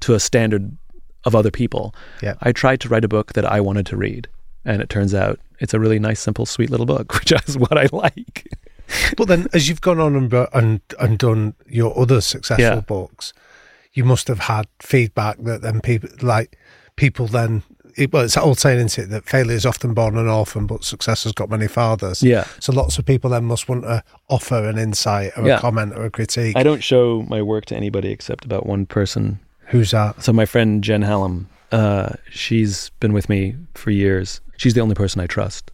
[0.01, 0.77] to a standard
[1.25, 1.95] of other people.
[2.23, 2.35] Yeah.
[2.41, 4.29] I tried to write a book that I wanted to read.
[4.65, 7.77] And it turns out it's a really nice, simple, sweet little book, which is what
[7.79, 8.49] I like.
[9.17, 12.81] But then, as you've gone on and and, and done your other successful Yeah.
[12.81, 13.33] books,
[13.93, 16.59] you must have had feedback that then people like
[16.97, 17.63] people then.
[17.97, 20.67] It, well, it's that old saying, isn't it, that failure is often born an orphan,
[20.69, 22.23] but success has got many fathers.
[22.23, 22.45] Yeah.
[22.61, 25.57] So lots of people then must want to offer an insight or Yeah.
[25.57, 26.57] a comment or a critique.
[26.57, 29.41] I don't show my work to anybody except about one person.
[29.69, 30.23] Who's that?
[30.23, 34.41] So my friend Jen Hallam, uh, she's been with me for years.
[34.57, 35.71] She's the only person I trust.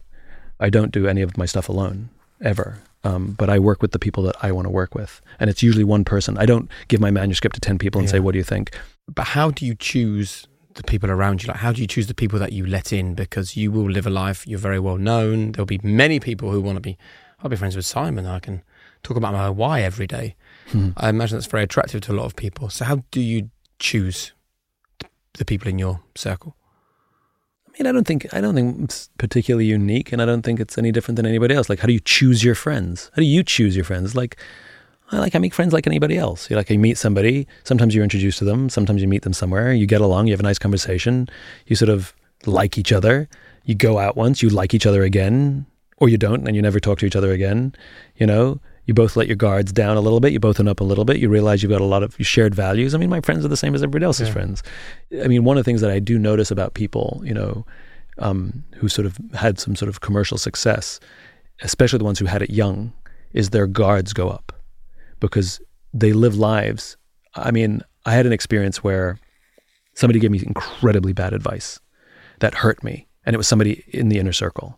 [0.59, 2.09] I don't do any of my stuff alone,
[2.41, 2.79] ever.
[3.03, 5.21] Um, but I work with the people that I want to work with.
[5.39, 6.37] And it's usually one person.
[6.37, 8.75] I don't give my manuscript to 10 people and say, what do you think?
[9.13, 11.47] But how do you choose the people around you?
[11.47, 13.13] Like, how do you choose the people that you let in?
[13.13, 15.51] Because you will live a life, you're very well known.
[15.51, 16.97] There'll be many people who want to be,
[17.43, 18.25] I'll be friends with Simon.
[18.25, 18.63] I can
[19.03, 20.35] talk about my why every day.
[20.69, 20.89] Hmm.
[20.97, 22.69] I imagine that's very attractive to a lot of people.
[22.69, 24.31] So, how do you choose
[25.37, 26.55] the people in your circle?
[27.67, 30.59] I mean, I don't think I don't think it's particularly unique, and I don't think
[30.59, 31.69] it's any different than anybody else.
[31.69, 33.11] Like, how do you choose your friends?
[33.15, 34.15] How do you choose your friends?
[34.15, 34.37] Like,
[35.11, 36.49] I like I make friends like anybody else.
[36.49, 37.47] You like you meet somebody.
[37.63, 38.69] Sometimes you're introduced to them.
[38.69, 39.73] Sometimes you meet them somewhere.
[39.73, 40.27] You get along.
[40.27, 41.27] You have a nice conversation.
[41.67, 42.13] You sort of
[42.45, 43.27] like each other.
[43.65, 44.41] You go out once.
[44.41, 45.65] You like each other again,
[45.97, 47.75] or you don't, and you never talk to each other again.
[48.15, 50.31] You know, You both let your guards down a little bit.
[50.33, 51.17] You both open up a little bit.
[51.17, 52.93] You realize you've got a lot of shared values.
[52.93, 54.33] I mean, my friends are the same as everybody else's Yeah.
[54.33, 54.63] friends.
[55.23, 57.65] I mean, one of the things that I do notice about people, you know,
[58.19, 60.99] um, who sort of had some sort of commercial success,
[61.61, 62.93] especially the ones who had it young,
[63.33, 64.51] is their guards go up
[65.19, 65.59] because
[65.93, 66.95] they live lives.
[67.35, 69.17] I mean, I had an experience where
[69.95, 71.79] somebody gave me incredibly bad advice
[72.39, 74.77] that hurt me, and it was somebody in the inner circle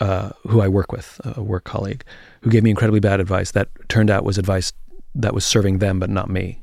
[0.00, 2.04] uh, who I work with, a work colleague,
[2.46, 4.72] who gave me incredibly bad advice that turned out was advice
[5.16, 6.62] that was serving them but not me.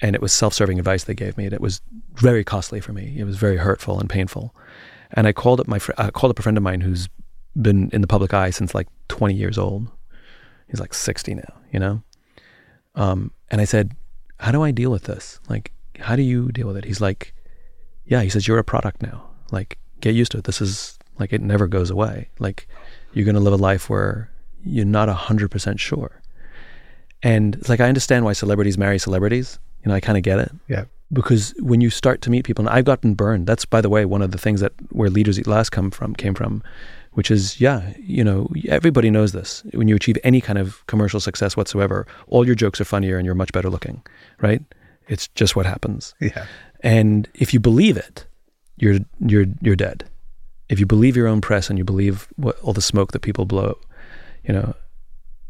[0.00, 1.82] And it was self-serving advice they gave me, and it was
[2.14, 3.14] very costly for me.
[3.18, 4.54] It was very hurtful and painful.
[5.10, 7.10] And I called up my fr- I called up a friend of mine who's
[7.60, 9.86] been in the public eye since like 20 years old.
[10.68, 12.02] He's like 60 now, you know.
[12.94, 13.94] Um, and I said,
[14.38, 15.40] "How do I deal with this?
[15.50, 17.34] Like, how do you deal with it?" He's like,
[18.06, 19.28] "Yeah." He says, "You're a product now.
[19.50, 20.44] Like, get used to it.
[20.44, 22.30] This is like it never goes away.
[22.38, 22.66] Like,
[23.12, 24.30] you're going to live a life where
[24.64, 26.20] you're not hundred percent sure."
[27.22, 29.58] And it's like I understand why celebrities marry celebrities.
[29.82, 30.84] You know, I kind of get it Yeah.
[31.12, 33.46] because when you start to meet people, and I've gotten burned.
[33.46, 36.14] That's by the way one of the things that where leaders eat last come from
[36.14, 36.62] came from,
[37.12, 39.62] which is yeah, you know, everybody knows this.
[39.72, 43.26] When you achieve any kind of commercial success whatsoever, all your jokes are funnier and
[43.26, 44.02] you're much better looking,
[44.40, 44.62] right?
[45.08, 46.14] It's just what happens.
[46.20, 46.46] Yeah.
[46.80, 48.26] And if you believe it,
[48.76, 50.04] you're you're you're dead.
[50.70, 53.44] If you believe your own press and you believe what all the smoke that people
[53.44, 53.78] blow,
[54.44, 54.74] you know,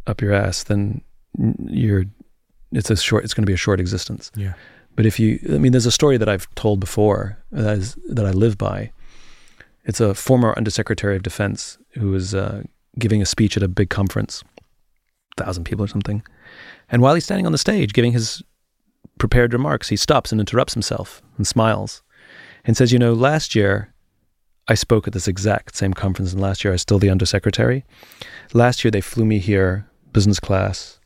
[0.06, 1.02] up your ass, then
[1.66, 2.04] you're
[2.72, 3.24] it's a short.
[3.24, 4.30] It's going to be a short existence.
[4.34, 4.54] Yeah.
[4.96, 8.26] But if you, I mean, there's a story that I've told before that is that
[8.26, 8.92] I live by.
[9.84, 12.62] It's a former Undersecretary of Defense who was uh,
[12.98, 14.42] giving a speech at a big conference,
[15.36, 16.22] thousand people or something,
[16.90, 18.42] and while he's standing on the stage giving his
[19.18, 22.02] prepared remarks, he stops and interrupts himself and smiles,
[22.64, 23.93] and says, "You know, last year."
[24.66, 27.84] I spoke at this exact same conference, and last year I was still the undersecretary.
[28.52, 30.98] Last year they flew me here, business class,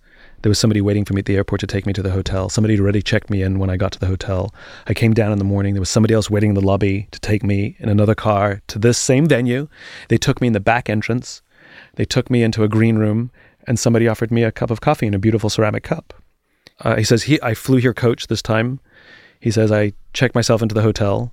[0.42, 2.48] there was somebody waiting for me at the airport to take me to the hotel.
[2.48, 4.54] Somebody had already checked me in when I got to the hotel.
[4.86, 5.74] I came down in the morning.
[5.74, 8.78] There was somebody else waiting in the lobby to take me in another car to
[8.78, 9.68] this same venue.
[10.09, 11.42] They took me in the back entrance.
[11.96, 13.32] They took me into a green room,
[13.66, 16.14] and somebody offered me a cup of coffee in a beautiful ceramic cup.
[16.80, 18.78] Uh, he says, he, I flew here coach this time.
[19.40, 21.32] He says, I checked myself into the hotel.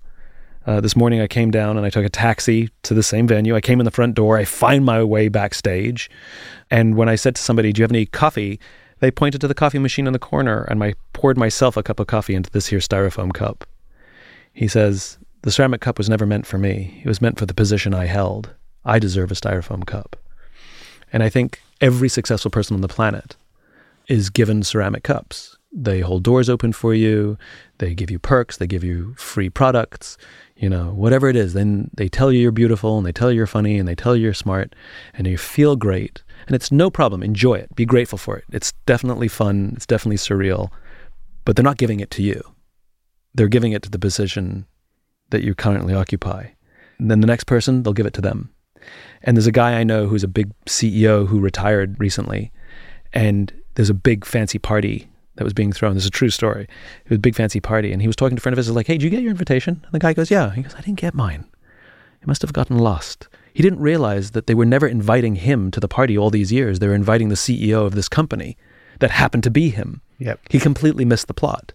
[0.65, 3.55] Uh, this morning I came down and I took a taxi to the same venue.
[3.55, 4.37] I came in the front door.
[4.37, 6.09] I find my way backstage.
[6.71, 8.59] And when I said to somebody, Do you have any coffee?
[8.99, 11.99] They pointed to the coffee machine in the corner and I poured myself a cup
[11.99, 13.65] of coffee into this here styrofoam cup.
[14.53, 16.99] He says, The ceramic cup was never meant for me.
[17.03, 18.49] It was meant for the position I held.
[18.83, 20.15] I deserve a styrofoam cup.
[21.13, 23.35] And I think every successful person on the planet
[24.07, 25.54] is given ceramic cups.
[25.77, 27.37] They hold doors open for you.
[27.79, 28.55] They give you perks.
[28.55, 30.17] They give you free products.
[30.55, 31.51] You know, whatever it is.
[31.51, 34.15] Then they tell you you're beautiful and they tell you you're funny and they tell
[34.15, 34.73] you you're smart
[35.13, 36.23] and you feel great.
[36.47, 37.21] And it's no problem.
[37.21, 37.75] Enjoy it.
[37.75, 38.45] Be grateful for it.
[38.53, 39.73] It's definitely fun.
[39.75, 40.71] It's definitely surreal.
[41.43, 42.41] But they're not giving it to you.
[43.33, 44.65] They're giving it to the position
[45.31, 46.47] that you currently occupy.
[46.99, 48.49] And then the next person, they'll give it to them.
[49.23, 52.53] And there's a guy I know who's a big CEO who retired recently.
[53.11, 55.93] And there's a big fancy party that was being thrown.
[55.93, 56.63] This is a true story.
[56.63, 57.91] It was a big fancy party.
[57.91, 59.21] And he was talking to a friend of his, is like, hey, did you get
[59.21, 59.81] your invitation?
[59.83, 60.51] And the guy goes, yeah.
[60.51, 61.45] He goes, I didn't get mine.
[62.19, 63.27] He must have gotten lost.
[63.53, 66.79] He didn't realize that they were never inviting him to the party all these years.
[66.79, 68.57] They were inviting the CEO of this company
[68.99, 70.01] that happened to be him.
[70.19, 70.39] Yep.
[70.49, 71.73] He completely missed the plot.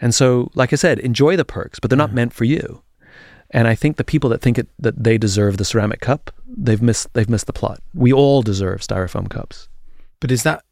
[0.00, 2.82] And so, like I said, enjoy the perks, but they're not meant for you.
[3.50, 6.80] And I think the people that think it, that they deserve the ceramic cup, they've
[6.80, 7.80] missed they've missed the plot.
[7.94, 9.68] We all deserve styrofoam cups.
[10.20, 10.64] But is that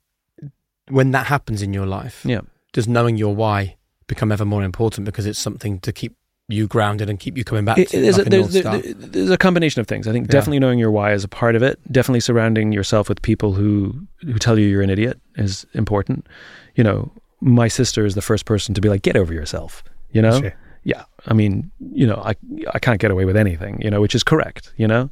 [0.91, 2.25] when that happens in your life?
[2.25, 2.41] Yeah.
[2.73, 3.77] Does knowing your why
[4.07, 6.15] become ever more important because it's something to keep
[6.49, 9.31] you grounded and keep you coming back It- to there's, like a, there's, there- there's
[9.31, 10.09] a combination of things.
[10.09, 10.33] I think Yeah.
[10.33, 11.79] definitely knowing your why is a part of it.
[11.93, 16.27] Definitely surrounding yourself with people who who tell you you're an idiot is important.
[16.75, 20.23] You know, my sister is the first person to be like, "Get over yourself." You
[20.23, 20.53] know, Sure.
[20.83, 21.05] yeah.
[21.29, 22.35] I mean, you know, I
[22.75, 23.81] I can't get away with anything.
[23.81, 24.73] You know, which is correct.
[24.77, 25.09] You know,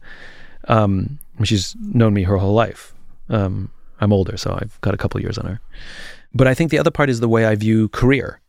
[0.66, 2.94] um, she's known me her whole life.
[3.30, 3.70] Um,
[4.00, 5.60] I'm older, so I've got a couple years on her.
[6.34, 8.40] But I think the other part is the way I view career,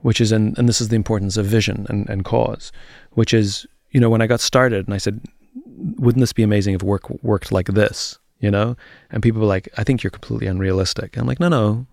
[0.00, 2.72] which is, and, and this is the importance of vision and, and cause,
[3.12, 5.20] which is, you know, when I got started and I said,
[5.64, 8.76] wouldn't this be amazing if work worked like this, you know?
[9.10, 11.16] And people were like, I think you're completely unrealistic.
[11.16, 11.86] I'm like, no, no,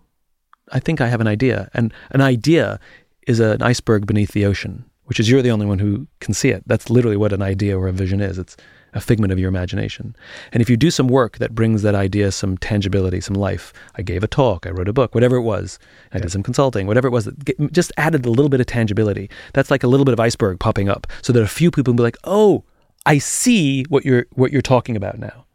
[0.72, 1.70] I think I have an idea.
[1.74, 2.80] And an idea
[3.28, 6.50] is an iceberg beneath the ocean, which is you're the only one who can see
[6.50, 6.64] it.
[6.66, 8.38] That's literally what an idea or a vision is.
[8.38, 8.58] It's
[8.94, 10.16] a figment of your imagination.
[10.52, 14.02] And if you do some work that brings that idea some tangibility, some life, I
[14.02, 15.80] gave a talk, I wrote a book, whatever it was,
[16.14, 19.30] I did some consulting, whatever it was, that just added a little bit of tangibility.
[19.54, 21.98] That's like a little bit of iceberg popping up, so that a few people will
[21.98, 22.64] be like, "Oh,
[23.06, 25.46] I see what you're what you're talking about now."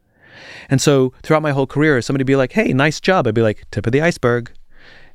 [0.69, 3.27] And so throughout my whole career, somebody would be like, hey, nice job.
[3.27, 4.53] I'd be like, tip of the iceberg.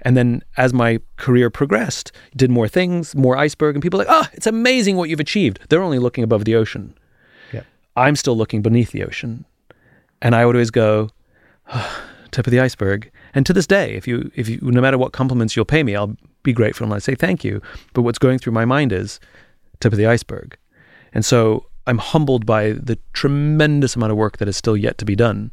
[0.03, 4.25] And then as my career progressed, did more things, more iceberg, and people like, oh,
[4.33, 5.59] it's amazing what you've achieved.
[5.69, 6.95] They're only looking above the ocean.
[7.95, 9.45] I'm still looking beneath the ocean.
[10.21, 11.09] And I would always go,
[11.73, 13.11] oh, tip of the iceberg.
[13.33, 15.95] And to this day, if you, if you, no matter what compliments you'll pay me,
[15.95, 17.61] I'll be grateful and I say thank you.
[17.93, 19.19] But what's going through my mind is
[19.79, 20.57] tip of the iceberg.
[21.13, 25.05] And so I'm humbled by the tremendous amount of work that is still yet to
[25.05, 25.51] be done.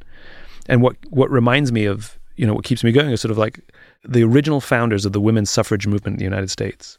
[0.68, 3.38] And what, what reminds me of, you know, what keeps me going is sort of
[3.38, 3.60] like
[4.04, 6.98] the original founders of the women's suffrage movement in the United States.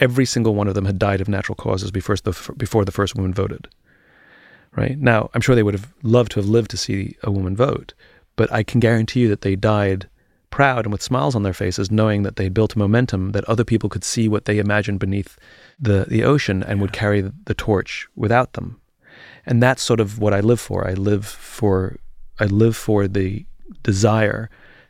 [0.00, 3.16] Every single one of them had died of natural causes before the, before the first
[3.16, 3.68] woman voted.
[4.76, 4.98] Right?
[4.98, 7.94] Now, I'm sure they would have loved to have lived to see a woman vote,
[8.36, 10.08] but I can guarantee you that they died
[10.50, 13.64] proud and with smiles on their faces, knowing that they'd built a momentum that other
[13.64, 15.36] people could see what they imagined beneath
[15.78, 16.82] the, the ocean and yeah.
[16.82, 18.80] would carry the torch without them.
[19.46, 20.86] And that's sort of what I live for.
[20.86, 21.98] I live for
[22.40, 23.44] I live for the
[23.82, 24.48] desire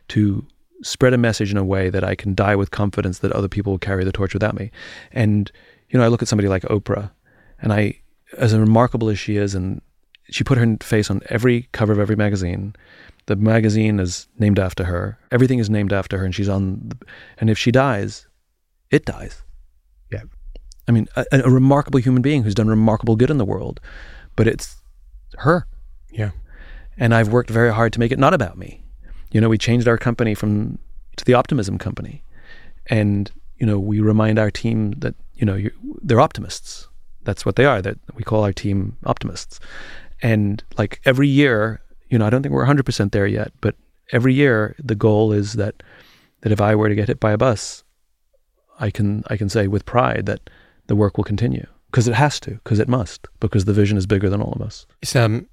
[0.09, 0.45] to
[0.83, 3.73] spread a message in a way that I can die with confidence that other people
[3.73, 4.71] will carry the torch without me.
[5.11, 5.51] And
[5.89, 7.11] you know, I look at somebody like Oprah,
[7.61, 7.99] and I,
[8.37, 9.81] as remarkable as she is, and
[10.29, 12.75] she put her face on every cover of every magazine.
[13.25, 15.19] The magazine is named after her.
[15.31, 16.89] Everything is named after her, and she's on.
[16.89, 16.97] The,
[17.37, 18.27] and if she dies,
[18.91, 19.43] it dies.
[20.11, 20.23] Yeah.
[20.87, 23.79] I mean, a, a, remarkable human being who's done remarkable good in the world,
[24.35, 24.77] but it's
[25.37, 25.67] her.
[26.09, 26.31] Yeah.
[26.97, 28.83] And I've worked very hard to make it not about me.
[29.31, 30.79] You know, we changed our company from
[31.17, 32.23] to the optimism company,
[32.87, 35.61] and you know, we remind our team that you know
[36.01, 36.88] they're optimists.
[37.23, 37.81] That's what they are.
[37.81, 39.59] That we call our team optimists.
[40.21, 43.75] And like every year, you know, I don't think we're 100% there yet, but
[44.11, 45.83] every year the goal is that
[46.41, 47.83] that if I were to get hit by a bus,
[48.79, 50.49] I can I can say with pride that
[50.87, 54.05] the work will continue because it has to, because it must, because the vision is
[54.05, 54.85] bigger than all of us.
[55.01, 55.47] It's um,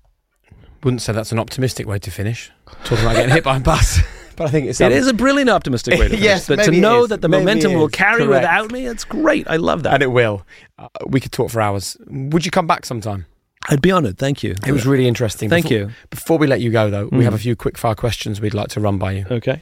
[0.82, 2.50] wouldn't say that's an optimistic way to finish.
[2.84, 4.00] Talking about getting hit by a bus.
[4.36, 6.22] But I think it's it is a brilliant optimistic way to finish.
[6.24, 8.42] yes, but to know that the maybe momentum will carry Correct.
[8.42, 9.48] without me, it's great.
[9.48, 10.46] I love that, and it will.
[10.78, 11.96] Uh, we could talk for hours.
[12.06, 13.26] Would you come back sometime?
[13.68, 14.18] I'd be honoured.
[14.18, 14.54] Thank you.
[14.66, 15.48] It was really interesting.
[15.48, 15.90] Thank before, you.
[16.10, 17.24] Before we let you go, though, we Mm.
[17.24, 19.26] have a few quick fire questions we'd like to run by you.
[19.30, 19.60] Okay.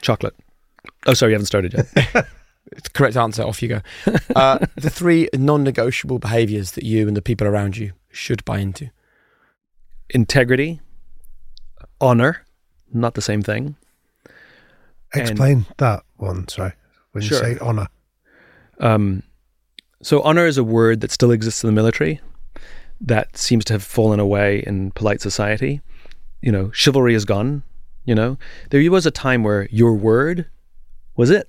[0.00, 0.34] Chocolate.
[1.06, 2.26] Oh, sorry, you haven't started yet.
[2.72, 3.42] It's the correct answer.
[3.42, 3.80] Off you go.
[4.34, 8.88] Uh, the three non-negotiable behaviours that you and the people around you should buy into.
[10.08, 10.80] Integrity,
[12.00, 12.44] honor,
[12.92, 13.76] not the same thing.
[15.14, 16.72] And- Explain that one, sorry.
[17.12, 17.38] When Sure.
[17.38, 17.88] you say honour.
[18.80, 19.22] Um,
[20.02, 22.20] so honor is a word that still exists in the military
[23.00, 25.80] that seems to have fallen away in polite society.
[26.40, 27.62] You know, chivalry is gone.
[28.04, 28.38] You know,
[28.70, 30.46] there was a time where your word
[31.16, 31.48] was it.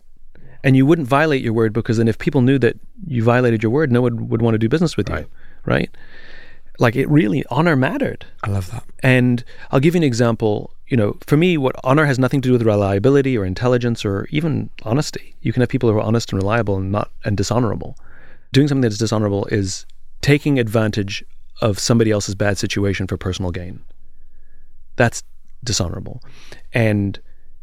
[0.66, 3.72] And you wouldn't violate your word because then if people knew that you violated your
[3.72, 5.26] word, no one would want to do business with you.
[5.66, 5.89] Right.
[6.80, 8.26] Like it really, honor mattered.
[8.43, 8.84] I love that.
[9.01, 10.74] And I'll give you an example.
[10.88, 14.28] You know, for me, what honor has nothing to do with reliability or intelligence or
[14.32, 15.36] even honesty.
[15.41, 17.97] You can have people who are honest and reliable and not and dishonorable.
[18.51, 19.86] Doing something that's dishonorable is
[20.21, 21.24] taking advantage
[21.61, 23.82] of somebody else's bad situation for personal gain.
[24.95, 25.24] That's
[25.63, 26.21] dishonorable.
[26.74, 27.19] And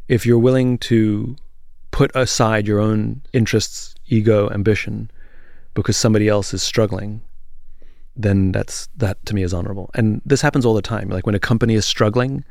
[0.08, 1.36] if you're willing to
[1.90, 5.10] put aside your own interests, ego, ambition
[5.74, 7.22] because somebody else is struggling,
[8.16, 9.90] then that's that to me is honorable.
[9.94, 11.08] And this happens all the time.
[11.08, 12.44] Like when a company is struggling,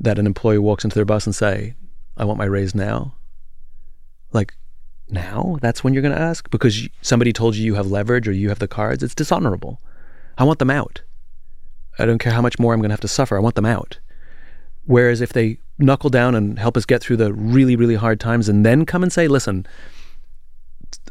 [0.00, 1.74] that an employee walks into their boss and say,
[2.16, 3.14] "I want my raise now."
[4.32, 4.54] Like
[5.08, 8.32] now, that's when you're going to ask because somebody told you you have leverage or
[8.32, 9.02] you have the cards.
[9.02, 9.80] It's dishonorable.
[10.38, 11.02] I want them out.
[11.98, 13.36] I don't care how much more I'm going to have to suffer.
[13.36, 13.98] I want them out.
[14.84, 18.48] Whereas if they knuckle down and help us get through the really, really hard times
[18.48, 19.66] and then come and say, listen,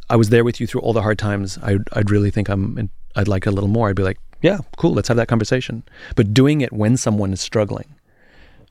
[0.09, 1.57] I was there with you through all the hard times.
[1.61, 3.89] I'd, I'd really think I'm, I'd like a little more.
[3.89, 5.83] I'd be like, yeah, cool, let's have that conversation.
[6.15, 7.95] But doing it when someone is struggling,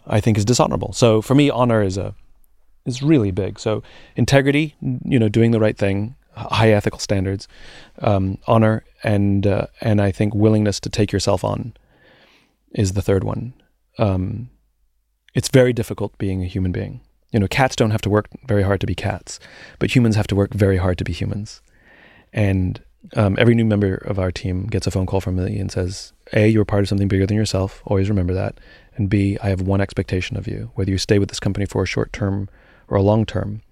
[0.06, 0.92] I think is dishonorable.
[0.92, 2.14] So for me, honor is a,
[2.84, 3.58] is really big.
[3.58, 3.82] So
[4.16, 7.48] integrity, you know, doing the right thing, high ethical standards,
[8.02, 11.72] um, honor, and, uh, and I think willingness to take yourself on
[12.72, 13.54] is the third one.
[13.98, 14.50] Um,
[15.34, 17.00] it's very difficult being a human being.
[17.32, 19.40] You know, cats don't have to work very hard to be cats,
[19.78, 21.60] but humans have to work very hard to be humans.
[22.32, 22.80] And
[23.14, 26.12] um, every new member of our team gets a phone call from me and says,
[26.32, 27.82] A, you're part of something bigger than yourself.
[27.84, 28.58] Always remember that.
[28.96, 30.70] And B, I have one expectation of you.
[30.74, 32.48] Whether you stay with this company for a short term
[32.88, 33.62] or a long term,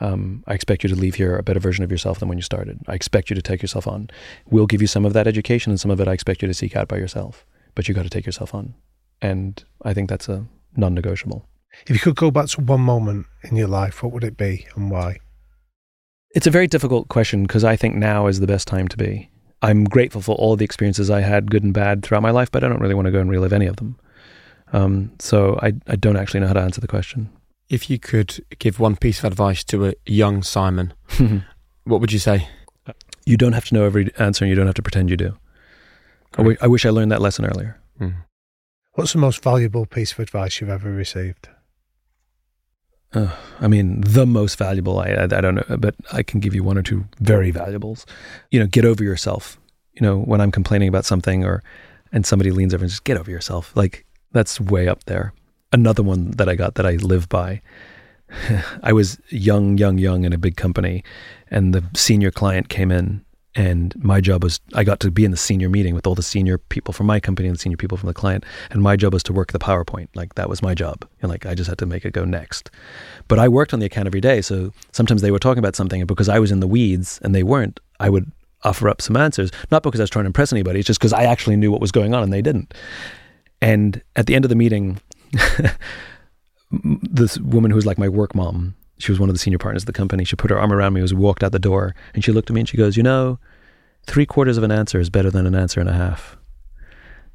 [0.00, 2.42] um, I expect you to leave here a better version of yourself than when you
[2.42, 2.80] started.
[2.86, 4.10] I expect you to take yourself on.
[4.48, 6.54] We'll give you some of that education and some of it I expect you to
[6.54, 7.44] seek out by yourself.
[7.74, 8.74] But you got to take yourself on.
[9.20, 10.46] And I think that's a
[10.76, 11.48] non negotiable.
[11.86, 14.66] If you could go back to one moment in your life, what would it be
[14.74, 15.18] and why?
[16.34, 19.30] It's a very difficult question because I think now is the best time to be.
[19.62, 22.62] I'm grateful for all the experiences I had, good and bad, throughout my life, but
[22.62, 23.98] I don't really want to go and relive any of them.
[24.72, 27.30] Um, so I, I don't actually know how to answer the question.
[27.68, 30.92] If you could give one piece of advice to a young Simon,
[31.84, 32.48] what would you say?
[33.26, 35.36] You don't have to know every answer and you don't have to pretend you do.
[36.34, 37.80] I, w- I wish I learned that lesson earlier.
[38.00, 38.14] Mm.
[38.92, 41.48] What's the most valuable piece of advice you've ever received?
[43.14, 46.54] Uh, I mean, the most valuable, I, I, I don't know, but I can give
[46.54, 48.04] you one or two very valuables.
[48.50, 49.58] You know, get over yourself.
[49.94, 51.62] You know, when I'm complaining about something or,
[52.12, 53.72] and somebody leans over and just get over yourself.
[53.74, 55.32] Like, that's way up there.
[55.72, 57.62] Another one that I got that I live by.
[58.82, 61.02] I was young, young, young in a big company,
[61.50, 63.24] and the senior client came in,
[63.58, 66.22] and my job was I got to be in the senior meeting with all the
[66.22, 69.12] senior people from my company and the senior people from the client, and my job
[69.12, 70.06] was to work the PowerPoint.
[70.14, 72.70] Like that was my job, and like I just had to make it go next.
[73.26, 76.00] But I worked on the account every day, so sometimes they were talking about something,
[76.00, 78.30] and because I was in the weeds and they weren't, I would
[78.62, 81.12] offer up some answers, not because I was trying to impress anybody, it's just because
[81.12, 82.72] I actually knew what was going on and they didn't.
[83.60, 85.00] And at the end of the meeting,
[87.10, 89.82] this woman who was like my work mom, she was one of the senior partners
[89.82, 90.24] of the company.
[90.24, 92.50] She put her arm around me as we walked out the door and she looked
[92.50, 93.38] at me and she goes, You know,
[94.08, 96.36] three quarters of an answer is better than an answer and a half.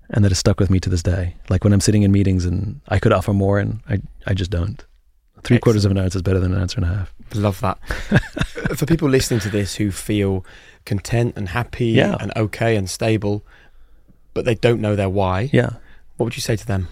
[0.09, 1.35] And that has stuck with me to this day.
[1.49, 4.51] Like when I'm sitting in meetings and I could offer more and I, I just
[4.51, 4.83] don't.
[5.43, 7.13] Three quarters of an answer is better than an answer and a half.
[7.35, 7.77] Love that.
[8.77, 10.45] For people listening to this who feel
[10.85, 12.15] content and happy Yeah.
[12.19, 13.45] and okay and stable,
[14.33, 15.71] but they don't know their why, Yeah.
[16.17, 16.87] what would you say to them?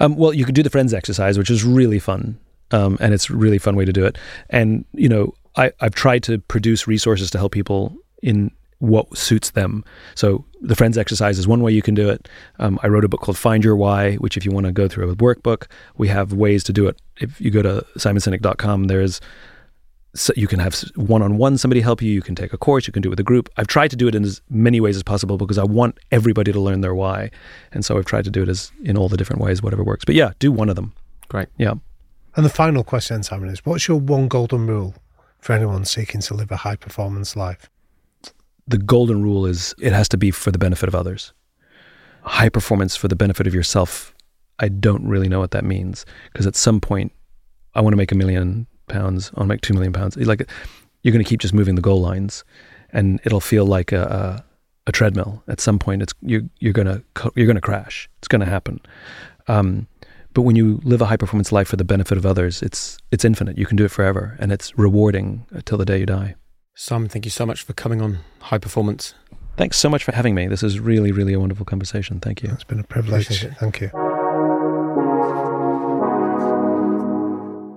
[0.00, 2.38] Um, well, you could do the friends exercise, which is really fun,
[2.70, 4.16] um, and it's a really fun way to do it.
[4.50, 9.50] And you know, I, I've tried to produce resources to help people in what suits
[9.50, 9.84] them.
[10.14, 12.28] So the friends exercise is one way you can do it.
[12.58, 14.86] Um, I wrote a book called Find Your Why, which if you want to go
[14.88, 15.66] through a workbook,
[15.96, 17.00] we have ways to do it.
[17.18, 19.20] If you go to simonsinek.com, there's
[20.14, 23.02] so you can have one-on-one somebody help you you can take a course you can
[23.02, 25.02] do it with a group i've tried to do it in as many ways as
[25.02, 27.30] possible because i want everybody to learn their why
[27.72, 30.06] and so i've tried to do it as in all the different ways whatever works
[30.06, 30.94] but yeah do one of them
[31.28, 31.48] Great.
[31.58, 31.74] yeah
[32.34, 34.94] And the final question, Simon, is what's your one golden rule
[35.38, 37.68] for anyone seeking to live a high performance life?
[38.66, 41.32] The golden rule is it has to be for the benefit of others.
[42.22, 44.12] High performance for the benefit of yourself
[44.58, 47.12] i don't really know what that means because at some point
[47.74, 50.16] i want to make a million pounds i want to make two million pounds.
[50.16, 50.48] Like
[51.06, 52.42] you're going to keep just moving the goal lines
[52.90, 54.44] and it'll feel like a, a,
[54.88, 55.40] a treadmill.
[55.46, 57.02] At some point it's you're, you're going to
[57.36, 58.08] you're going to crash.
[58.18, 58.80] It's going to happen.
[59.46, 59.86] Um,
[60.32, 63.24] but when you live a high performance life for the benefit of others it's it's
[63.24, 63.56] infinite.
[63.56, 66.34] You can do it forever and it's rewarding till the day you die
[66.78, 69.14] Simon, thank you so much for coming on High Performance.
[69.56, 70.46] Thanks so much for having me.
[70.46, 72.20] This is really, really a wonderful conversation.
[72.20, 72.50] Thank you.
[72.52, 73.42] It's been a privilege.
[73.42, 73.54] It.
[73.54, 73.88] Thank you.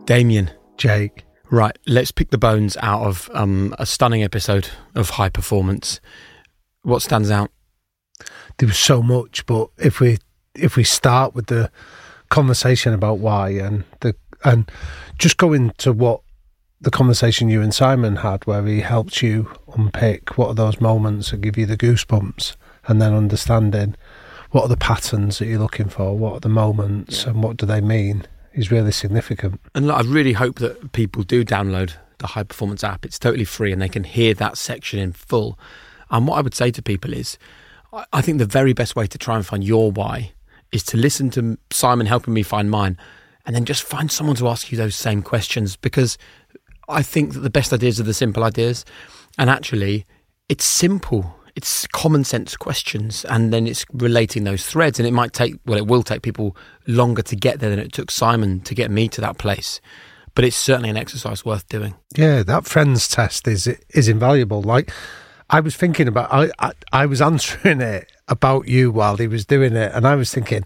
[0.05, 0.51] Damian.
[0.77, 1.23] Jake.
[1.49, 6.01] Right, let's pick the bones out of um, a stunning episode of High Performance.
[6.83, 7.51] What stands out?
[8.57, 10.17] there was so much, but if we
[10.53, 11.71] if we start with the
[12.29, 14.13] conversation about why and the
[14.43, 14.69] and
[15.17, 16.21] just go into what
[16.81, 21.31] the conversation you and Simon had where he helped you unpick what are those moments
[21.31, 22.55] that give you the goosebumps
[22.87, 23.95] and then understanding
[24.51, 27.65] what are the patterns that you're looking for, what are the moments and what do
[27.65, 29.59] they mean is really significant.
[29.75, 33.05] And I really hope that people do download the High Performance app.
[33.05, 35.59] It's totally free and they can hear that section in full.
[36.09, 37.37] And what I would say to people is,
[38.13, 40.31] I think the very best way to try and find your why
[40.71, 42.97] is to listen to Simon helping me find mine
[43.45, 46.17] and then just find someone to ask you those same questions because
[46.89, 48.85] I think that the best ideas are the simple ideas.
[49.37, 50.05] And actually,
[50.49, 51.35] it's simple.
[51.55, 54.99] It's common sense questions, and then it's relating those threads.
[54.99, 56.55] And it might take, well, it will take people
[56.87, 59.81] longer to get there than it took Simon to get me to that place.
[60.35, 61.95] But it's certainly an exercise worth doing.
[62.15, 64.61] Yeah, that friends test is is invaluable.
[64.61, 64.91] Like
[65.49, 69.45] I was thinking about, I, I I was answering it about you while he was
[69.45, 70.63] doing it, and I was thinking,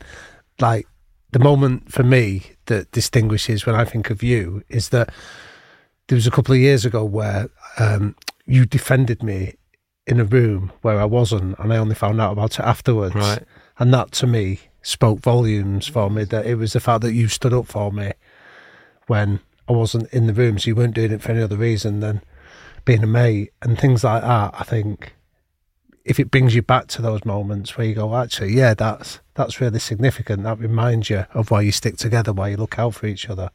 [0.59, 0.87] like
[1.31, 5.11] the moment for me that distinguishes when I think of you is that
[6.13, 7.49] there was a couple of years ago where
[7.79, 8.15] um,
[8.45, 9.55] you defended me
[10.05, 13.15] in a room where I wasn't, and I only found out about it afterwards.
[13.15, 13.43] Right.
[13.79, 16.23] And that to me spoke volumes for me.
[16.25, 18.11] That it was the fact that you stood up for me
[19.07, 21.99] when I wasn't in the room, so you weren't doing it for any other reason
[21.99, 22.21] than
[22.85, 24.53] being a mate and things like that.
[24.53, 25.15] I think
[26.05, 29.59] if it brings you back to those moments where you go, actually, yeah, that's that's
[29.59, 30.43] really significant.
[30.43, 33.49] That reminds you of why you stick together, why you look out for each other.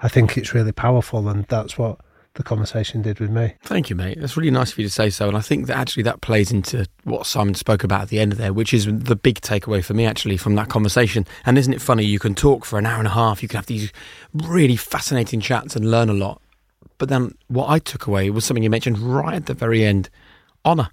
[0.00, 1.98] I think it's really powerful, and that's what
[2.34, 3.54] the conversation did with me.
[3.62, 4.18] Thank you, mate.
[4.20, 5.26] That's really nice of you to say so.
[5.26, 8.32] And I think that actually that plays into what Simon spoke about at the end
[8.32, 11.26] there, which is the big takeaway for me actually from that conversation.
[11.44, 12.04] And isn't it funny?
[12.04, 13.90] You can talk for an hour and a half, you can have these
[14.34, 16.40] really fascinating chats and learn a lot.
[16.98, 20.08] But then what I took away was something you mentioned right at the very end
[20.64, 20.90] honour.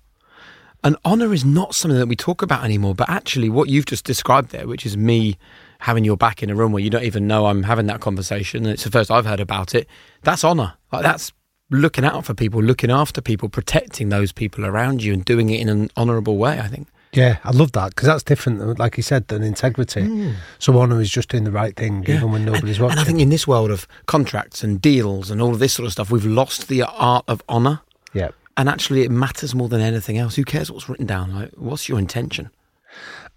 [0.83, 4.03] And honour is not something that we talk about anymore, but actually what you've just
[4.03, 5.37] described there, which is me
[5.83, 8.63] having your back in a room where you don't even know I'm having that conversation,
[8.63, 9.87] and it's the first I've heard about it.
[10.21, 10.75] That's honor.
[10.93, 11.33] Like that's
[11.69, 15.59] looking out for people, looking after people, protecting those people around you, and doing it
[15.59, 16.59] in an honourable way.
[16.59, 16.87] I think.
[17.11, 20.01] Yeah, I love that because that's different, uh, like you said, than integrity.
[20.01, 20.35] Mm.
[20.57, 22.91] Someone who is just doing the right thing, even when nobody's and, watching.
[22.97, 25.85] and I think in this world of contracts and deals and all of this sort
[25.85, 27.81] of stuff, we've lost the art of honour.
[28.13, 28.29] yeah.
[28.55, 30.35] And actually, it matters more than anything else.
[30.35, 31.35] Who cares what's written down?
[31.35, 32.51] Like, what's your intention?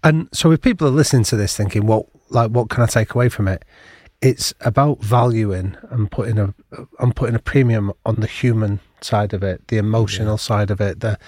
[0.03, 3.13] And so, if people are listening to this, thinking, "What, like, what can I take
[3.15, 3.63] away from it?"
[4.21, 6.53] It's about valuing and putting a,
[6.99, 11.01] and putting a premium on the human side of it, the emotional side of it,
[11.01, 11.19] the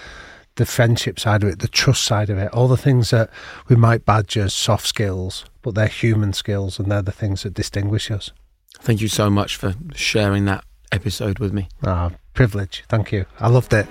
[0.56, 3.30] the friendship side of it, the trust side of it, all the things that
[3.68, 7.54] we might badge as soft skills, but they're human skills, and they're the things that
[7.54, 8.32] distinguish us.
[8.80, 11.68] Thank you so much for sharing that episode with me.
[11.84, 12.84] Ah, privilege.
[12.88, 13.26] Thank you.
[13.38, 13.86] I loved it.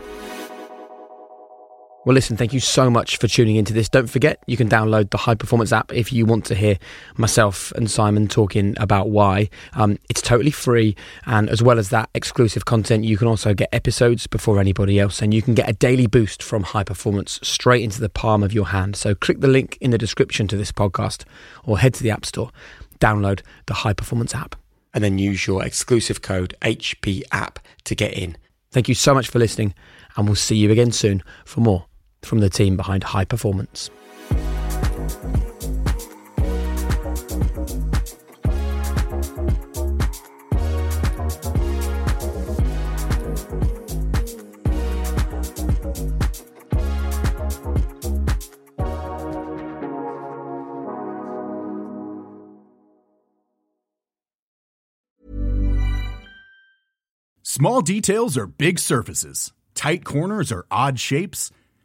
[2.10, 3.88] Well, listen, thank you so much for tuning into this.
[3.88, 6.80] Don't forget, you can download the High Performance app if you want to hear
[7.18, 9.48] myself and Simon talking about why.
[9.73, 10.95] Um, it's totally free.
[11.27, 15.22] And as well as that exclusive content, you can also get episodes before anybody else.
[15.22, 18.53] And you can get a daily boost from High Performance straight into the palm of
[18.53, 18.95] your hand.
[18.95, 21.26] So click the link in the description to this podcast
[21.64, 22.49] or head to the App Store,
[22.99, 24.56] download the High Performance app,
[24.95, 28.36] and then use your exclusive code HPApp to get in.
[28.72, 29.76] Thank you so much for listening,
[30.18, 31.86] and we'll see you again soon for more
[32.21, 33.89] from the team behind High Performance.
[57.59, 59.51] Small details are big surfaces.
[59.75, 61.51] Tight corners are odd shapes.